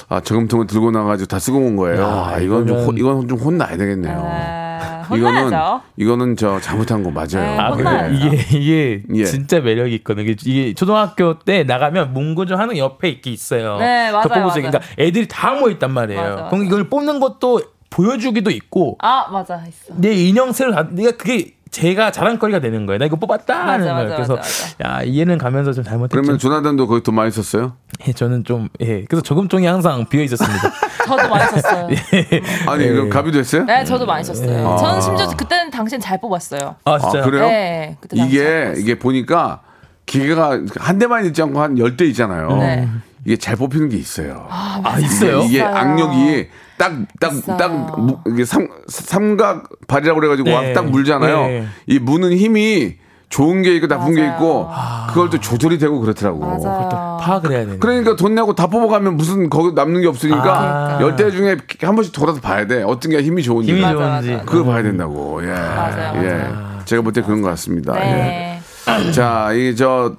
아, 0.09 0.21
저금통을 0.21 0.67
들고 0.67 0.91
나가지고 0.91 1.27
다 1.27 1.37
쓰고 1.39 1.57
온 1.57 1.75
거예요. 1.75 2.01
야, 2.01 2.31
아, 2.35 2.39
이건 2.39 2.65
좀, 2.65 2.97
이건 2.97 3.27
좀 3.27 3.37
혼나야 3.39 3.75
되겠네요. 3.75 4.21
아, 4.25 5.03
이거는, 5.13 5.43
혼나야죠. 5.43 5.81
이거는 5.97 6.37
저 6.37 6.61
잘못한 6.61 7.03
거 7.03 7.11
맞아요. 7.11 7.27
네, 7.33 7.57
아, 7.57 7.71
근데 7.71 7.83
혼나야죠. 7.83 8.13
이게 8.27 8.45
이게 8.57 9.03
예. 9.15 9.25
진짜 9.25 9.59
매력이 9.59 9.93
있거든요. 9.95 10.29
이게, 10.29 10.35
이게 10.49 10.73
초등학교 10.73 11.39
때 11.39 11.63
나가면 11.65 12.13
문구점 12.13 12.57
하는 12.57 12.77
옆에 12.77 13.09
이렇게 13.09 13.31
있어요. 13.31 13.79
네, 13.79 14.11
맞아요, 14.11 14.27
맞아요. 14.29 14.53
그러니까 14.53 14.79
애들이 14.97 15.27
다 15.27 15.53
모여 15.55 15.71
있단 15.71 15.91
말이에요. 15.91 16.21
맞아, 16.21 16.35
맞아. 16.35 16.49
그럼 16.51 16.65
이걸 16.65 16.87
뽑는 16.87 17.19
것도 17.19 17.61
보여주기도 17.89 18.49
있고 18.51 18.97
아, 19.01 19.29
맞아. 19.31 19.61
있어. 19.67 19.93
내 19.97 20.13
인형 20.13 20.51
새로 20.51 20.71
다 20.73 20.87
내가 20.89 21.11
그게 21.11 21.53
제가 21.69 22.11
자랑거리가 22.11 22.59
되는 22.59 22.85
거예요. 22.85 22.97
나 22.99 23.05
이거 23.05 23.17
뽑았다 23.17 23.53
하는 23.67 23.85
거예요. 23.85 24.03
맞아, 24.09 24.15
그래서 24.15 24.35
맞아, 24.35 24.49
야 24.83 25.03
이해는 25.03 25.37
가면서 25.37 25.73
좀 25.73 25.83
잘못했죠. 25.83 26.19
그러면 26.21 26.39
조나단도 26.39 26.87
거기 26.87 27.03
돈 27.03 27.15
많이 27.15 27.29
썼어요? 27.29 27.75
예, 28.07 28.13
저는 28.13 28.45
좀 28.45 28.69
예. 28.79 29.03
그래서 29.03 29.21
저금통이 29.21 29.65
항상 29.67 30.07
비어 30.07 30.23
있었습니다. 30.23 30.71
저도 31.05 31.29
많이 31.29 31.43
썼어요. 31.61 31.87
아니, 32.67 32.83
예. 32.85 32.89
그 32.89 33.09
가비도 33.09 33.39
했어요? 33.39 33.63
네, 33.65 33.83
저도 33.83 34.05
많이 34.05 34.23
썼어요. 34.23 34.67
아. 34.67 34.77
저는 34.77 35.01
심지어 35.01 35.27
그때는 35.35 35.69
당신 35.69 35.99
잘 35.99 36.19
뽑았어요. 36.21 36.75
아 36.85 36.93
아, 36.93 36.99
진짜. 36.99 37.21
그래요? 37.21 37.47
네, 37.47 37.97
그때 37.99 38.15
당시 38.17 38.33
잘 38.37 38.41
이게, 38.43 38.63
뽑았어요. 38.63 38.81
이게 38.81 38.99
보니까 38.99 39.61
기계가 40.05 40.61
한 40.79 40.97
대만 40.97 41.25
있지 41.25 41.41
않고 41.41 41.59
한 41.61 41.77
열 41.77 41.97
대 41.97 42.05
있잖아요. 42.05 42.47
네. 42.57 42.87
이게 43.27 43.35
잘 43.35 43.57
뽑히는 43.57 43.89
게 43.89 43.97
있어요. 43.97 44.47
아 44.49 44.97
있어요? 45.01 45.41
이게 45.41 45.57
있어요. 45.57 45.75
악력이 45.75 46.47
딱, 46.77 46.93
딱, 47.19 47.33
있어요. 47.33 47.57
딱, 47.57 47.99
무- 47.99 48.19
이게 48.27 48.45
삼, 48.45 48.69
삼각 48.87 49.67
발이라고 49.87 50.17
그래가지고 50.17 50.47
네. 50.49 50.67
막딱 50.69 50.89
물잖아요. 50.89 51.37
네. 51.47 51.67
이 51.87 51.99
무는 51.99 52.31
힘이 52.31 52.95
좋은 53.27 53.63
게 53.63 53.75
있고 53.75 53.87
나쁜 53.87 54.15
게 54.15 54.21
맞아요. 54.21 54.33
있고 54.35 54.69
그걸 55.09 55.29
또 55.29 55.41
조절이 55.41 55.77
되고 55.77 55.99
그렇더라고. 55.99 56.39
맞아요. 56.39 57.17
파악을 57.21 57.51
해야 57.51 57.59
되는. 57.65 57.81
그러니까 57.81 58.15
돈 58.15 58.33
내고 58.33 58.55
다 58.55 58.67
뽑아가면 58.67 59.17
무슨 59.17 59.49
거기 59.49 59.73
남는 59.75 59.99
게 59.99 60.07
없으니까 60.07 60.97
아. 60.97 61.01
열대 61.01 61.31
중에 61.31 61.57
한 61.81 61.95
번씩 61.95 62.13
돌아서 62.13 62.39
봐야 62.39 62.65
돼. 62.65 62.81
어떤 62.83 63.11
게 63.11 63.21
힘이 63.21 63.43
좋은지. 63.43 63.73
힘이 63.73 63.81
좋은지. 63.81 64.39
그걸 64.45 64.63
봐야 64.71 64.81
된다고. 64.83 65.43
예. 65.43 65.47
맞아요, 65.51 66.23
예. 66.23 66.29
맞아요. 66.29 66.79
제가 66.85 67.01
볼 67.01 67.11
때 67.11 67.21
그런 67.21 67.41
것 67.41 67.49
같습니다. 67.49 67.91
네. 67.95 68.61
예. 69.05 69.11
자, 69.11 69.51
이게 69.51 69.75
저 69.75 70.15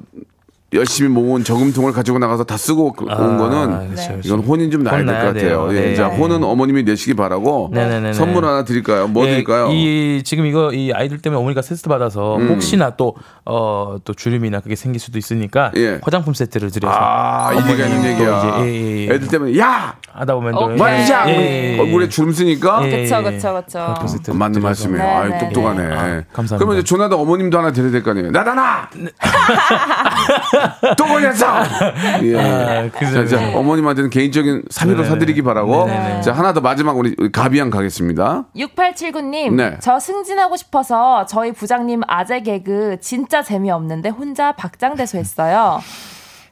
열심히 0.74 1.09
모은 1.09 1.44
저금통을 1.44 1.92
가지고 1.94 2.18
나가서 2.18 2.44
다 2.44 2.59
쓰고 2.59 2.94
온 2.98 3.07
거는 3.38 3.72
아, 3.72 3.78
그렇죠, 3.87 4.09
그렇죠. 4.09 4.20
이건 4.22 4.40
혼인 4.40 4.70
좀 4.70 4.83
나야 4.83 4.98
될 4.98 5.07
것 5.07 5.12
같아요. 5.12 5.68
예. 5.70 5.81
네. 5.81 5.94
자, 5.94 6.09
혼은 6.09 6.44
어머님이 6.44 6.83
내시기 6.83 7.14
바라고 7.14 7.70
네네네네. 7.72 8.12
선물 8.12 8.44
하나 8.44 8.64
드릴까요? 8.64 9.09
뭐 9.09 9.24
예, 9.26 9.31
드릴까요? 9.31 9.70
이 9.72 10.20
지금 10.26 10.44
이거 10.44 10.70
이 10.74 10.92
아이들 10.92 11.18
때문에 11.22 11.40
어머니가 11.40 11.62
스트레스 11.62 11.88
받아서 11.88 12.37
음. 12.37 12.48
혹시나 12.50 12.90
또어또 12.90 14.12
주름이나 14.14 14.61
그게 14.61 14.76
생길 14.76 15.00
수도 15.00 15.16
있으니까 15.18 15.72
예. 15.76 16.00
화장품 16.02 16.35
세트를 16.35 16.70
드려서 16.70 16.94
아, 16.98 17.50
있는 17.54 18.02
또 18.02 18.07
얘기야. 18.09 18.38
이제 18.38 18.48
예, 18.61 18.74
예, 18.74 19.07
예. 19.09 19.14
애들 19.14 19.28
때문에 19.28 19.59
야! 19.59 19.94
하다 20.12 20.35
보면 20.35 20.52
또. 20.52 20.68
말이야! 20.68 21.28
예, 21.28 21.33
예, 21.33 21.74
예. 21.76 21.81
얼굴에 21.81 22.11
주름 22.11 22.31
쓰니까 22.33 22.83
예, 22.85 23.04
그쵸, 23.04 23.16
예. 23.16 23.22
그쵸, 23.22 23.54
그쵸. 23.64 23.78
화장품 23.78 24.07
세트 24.09 24.31
맞는. 24.33 24.61
말씀이에요. 24.61 25.02
네, 25.02 25.09
아유, 25.11 25.31
네. 25.31 25.38
똑똑하네. 25.38 25.83
아, 25.85 26.22
감사합니다. 26.35 26.57
그러면 26.59 26.76
이제 26.76 26.83
조나다 26.85 27.16
어머님도 27.16 27.57
하나 27.59 27.72
드려야 27.72 27.90
될 27.90 28.02
거 28.02 28.11
아니에요. 28.11 28.31
나다나! 28.33 28.90
또 30.97 31.05
걸렸어! 31.05 31.47
예. 32.23 32.38
아, 32.38 32.88
그죠. 32.90 33.27
자, 33.27 33.38
자, 33.38 33.59
어머님한테는 33.59 34.11
개인적인 34.11 34.64
사비로 34.71 34.99
네네네. 34.99 35.14
사드리기 35.14 35.42
바라고. 35.42 35.87
네네네. 35.87 36.21
자, 36.23 36.33
하나 36.33 36.53
더 36.53 36.61
마지막 36.61 36.97
우리 36.97 37.14
가비양 37.33 37.71
가겠습니다. 37.71 38.47
6879님, 38.57 39.55
네. 39.55 39.77
저 39.81 39.99
승진하고 39.99 40.57
싶어서 40.57 41.27
저희 41.27 41.53
부장님 41.53 42.03
아재 42.07 42.40
개그 42.42 42.99
진짜 43.01 43.42
재미없는데 43.42 44.09
혼자 44.11 44.53
박장대소 44.53 45.18
했어요. 45.18 45.81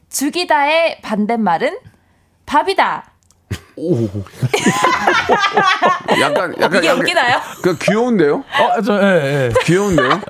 죽이다의 0.09 1.01
반대말은 1.01 1.77
밥이다. 2.45 3.11
약간, 6.19 6.53
약간, 6.59 6.79
이게 6.79 6.87
약간 6.87 7.01
웃기나요? 7.01 7.41
그 7.61 7.77
귀여운데요? 7.77 8.35
어, 8.37 8.81
저 8.81 8.99
예, 9.01 9.49
예. 9.49 9.49
귀여운데요? 9.63 10.09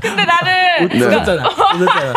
근데 0.00 0.24
나는 0.24 0.52
네. 0.88 0.98
웃었잖아. 0.98 1.48
웃었잖아. 1.76 2.14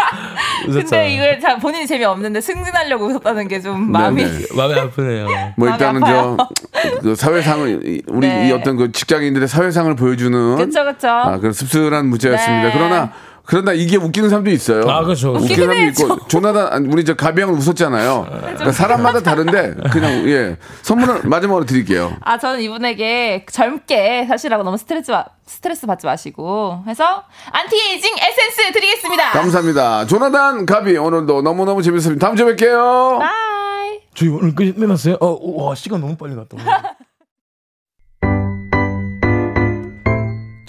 웃었잖아요. 0.68 0.84
근데 0.90 1.14
이걸 1.14 1.40
자 1.40 1.58
본인이 1.58 1.86
재미없는데 1.88 2.42
승진하려고 2.42 3.08
웃었다는 3.08 3.48
게 3.48 3.62
좀 3.62 3.92
마음이 3.92 4.24
네네. 4.24 4.46
마음이 4.56 4.80
아프네요. 4.80 5.28
뭐 5.58 5.70
일단은. 5.70 6.02
저그 6.02 7.16
사회상을 7.16 7.80
이- 7.86 8.02
우리 8.08 8.28
네. 8.28 8.50
이 8.50 8.52
어떤 8.52 8.76
그 8.76 8.92
직장인들의 8.92 9.48
사회상을 9.48 9.96
보여주는 9.96 10.56
그쵸 10.58 10.84
그쵸. 10.84 11.08
아 11.08 11.38
그런 11.38 11.54
씁쓸한 11.54 12.08
문제였습니다. 12.08 12.68
네. 12.68 12.72
그러나 12.74 13.12
그러나 13.46 13.74
이게 13.74 13.98
웃기는 13.98 14.30
사람도 14.30 14.50
있어요. 14.52 14.90
아, 14.90 15.04
그렇죠. 15.04 15.34
웃기는 15.34 15.68
사람도. 15.68 16.04
있고 16.16 16.28
조나단 16.28 16.68
아니, 16.72 16.88
우리 16.88 17.04
저 17.04 17.14
가비양은 17.16 17.54
웃었잖아요. 17.56 18.28
그러니까 18.30 18.72
사람마다 18.72 19.22
다른데 19.22 19.76
그냥 19.92 20.28
예 20.30 20.58
선물을 20.82 21.24
마지막으로 21.24 21.66
드릴게요. 21.66 22.16
아 22.22 22.38
저는 22.38 22.62
이분에게 22.62 23.46
젊게 23.52 24.26
사시라고 24.28 24.64
너무 24.64 24.78
스트레스 24.78 25.12
마- 25.12 25.26
스트레스 25.46 25.86
받지 25.86 26.06
마시고 26.06 26.84
해서 26.88 27.24
안티에이징 27.52 28.14
에센스 28.18 28.72
드리겠습니다. 28.72 29.32
감사합니다. 29.32 30.06
조나단 30.06 30.66
가비 30.66 30.96
오늘도 30.98 31.42
너무 31.42 31.66
너무 31.66 31.82
재밌었습니다. 31.84 32.26
다음 32.26 32.38
주에 32.38 32.46
뵐게요. 32.56 33.20
Bye. 33.20 34.00
저희 34.16 34.30
오늘 34.30 34.56
끝내놨어요? 34.56 35.18
어, 35.20 35.64
와 35.66 35.76
시간 35.76 36.00
너무 36.00 36.16
빨리 36.16 36.36
갔다. 36.36 36.56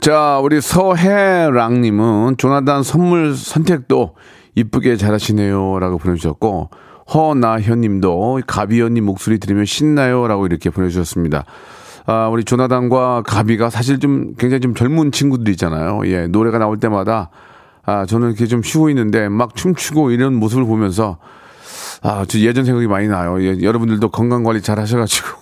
자, 0.00 0.40
우리 0.42 0.62
서해랑님은 0.62 2.38
조나단 2.38 2.82
선물 2.82 3.36
선택도 3.36 4.14
이쁘게 4.54 4.96
잘하시네요. 4.96 5.78
라고 5.78 5.98
보내주셨고, 5.98 6.70
허나현님도 7.12 8.40
가비언님 8.46 9.04
목소리 9.04 9.38
들으면 9.38 9.66
신나요. 9.66 10.26
라고 10.26 10.46
이렇게 10.46 10.70
보내주셨습니다. 10.70 11.44
아, 12.06 12.28
우리 12.28 12.44
조나단과 12.44 13.24
가비가 13.26 13.68
사실 13.68 14.00
좀 14.00 14.34
굉장히 14.38 14.60
좀 14.60 14.74
젊은 14.74 15.12
친구들 15.12 15.52
있잖아요. 15.52 16.00
예, 16.06 16.26
노래가 16.28 16.58
나올 16.58 16.80
때마다 16.80 17.28
아, 17.84 18.06
저는 18.06 18.28
이렇게 18.28 18.46
좀 18.46 18.62
쉬고 18.62 18.88
있는데 18.88 19.28
막 19.28 19.54
춤추고 19.54 20.12
이런 20.12 20.34
모습을 20.34 20.64
보면서 20.64 21.18
아, 22.02 22.24
저 22.26 22.38
예전 22.38 22.64
생각이 22.64 22.86
많이 22.86 23.06
나요. 23.06 23.36
예, 23.42 23.60
여러분들도 23.60 24.08
건강 24.10 24.44
관리 24.44 24.62
잘 24.62 24.78
하셔가지고 24.78 25.39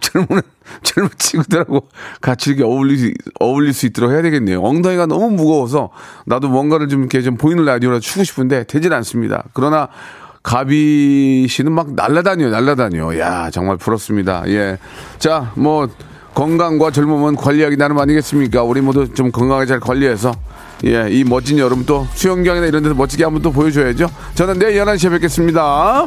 젊은 0.00 0.42
젊은 0.82 1.10
친구들하고 1.18 1.88
같이 2.20 2.50
이렇게 2.50 2.64
어울릴 2.64 2.98
수, 2.98 3.12
어울릴 3.40 3.72
수 3.72 3.86
있도록 3.86 4.12
해야 4.12 4.22
되겠네요. 4.22 4.62
엉덩이가 4.62 5.06
너무 5.06 5.30
무거워서 5.30 5.90
나도 6.26 6.48
뭔가를 6.48 6.88
좀 6.88 7.00
이렇게 7.00 7.22
좀 7.22 7.36
보이는 7.36 7.64
라디오라 7.64 8.00
추고 8.00 8.24
싶은데 8.24 8.64
되질 8.64 8.92
않습니다. 8.94 9.44
그러나 9.52 9.88
가비 10.42 11.46
씨는 11.48 11.72
막 11.72 11.94
날라다녀요, 11.94 12.50
날라다녀. 12.50 13.18
야 13.18 13.50
정말 13.50 13.76
부럽습니다. 13.76 14.42
예, 14.46 14.78
자 15.18 15.52
뭐 15.54 15.88
건강과 16.34 16.90
젊음은 16.92 17.36
관리하기 17.36 17.76
나름 17.76 17.98
아니겠습니까? 17.98 18.62
우리 18.62 18.80
모두 18.80 19.12
좀 19.12 19.30
건강하게 19.30 19.66
잘 19.66 19.80
관리해서 19.80 20.32
예, 20.86 21.08
이 21.10 21.24
멋진 21.24 21.58
여름 21.58 21.84
또 21.84 22.06
수영장이나 22.14 22.66
이런 22.66 22.82
데서 22.82 22.94
멋지게 22.94 23.24
한번 23.24 23.42
또 23.42 23.52
보여줘야죠. 23.52 24.08
저는 24.34 24.58
내일 24.58 24.80
11시에 24.82 25.10
뵙겠습니다. 25.10 26.06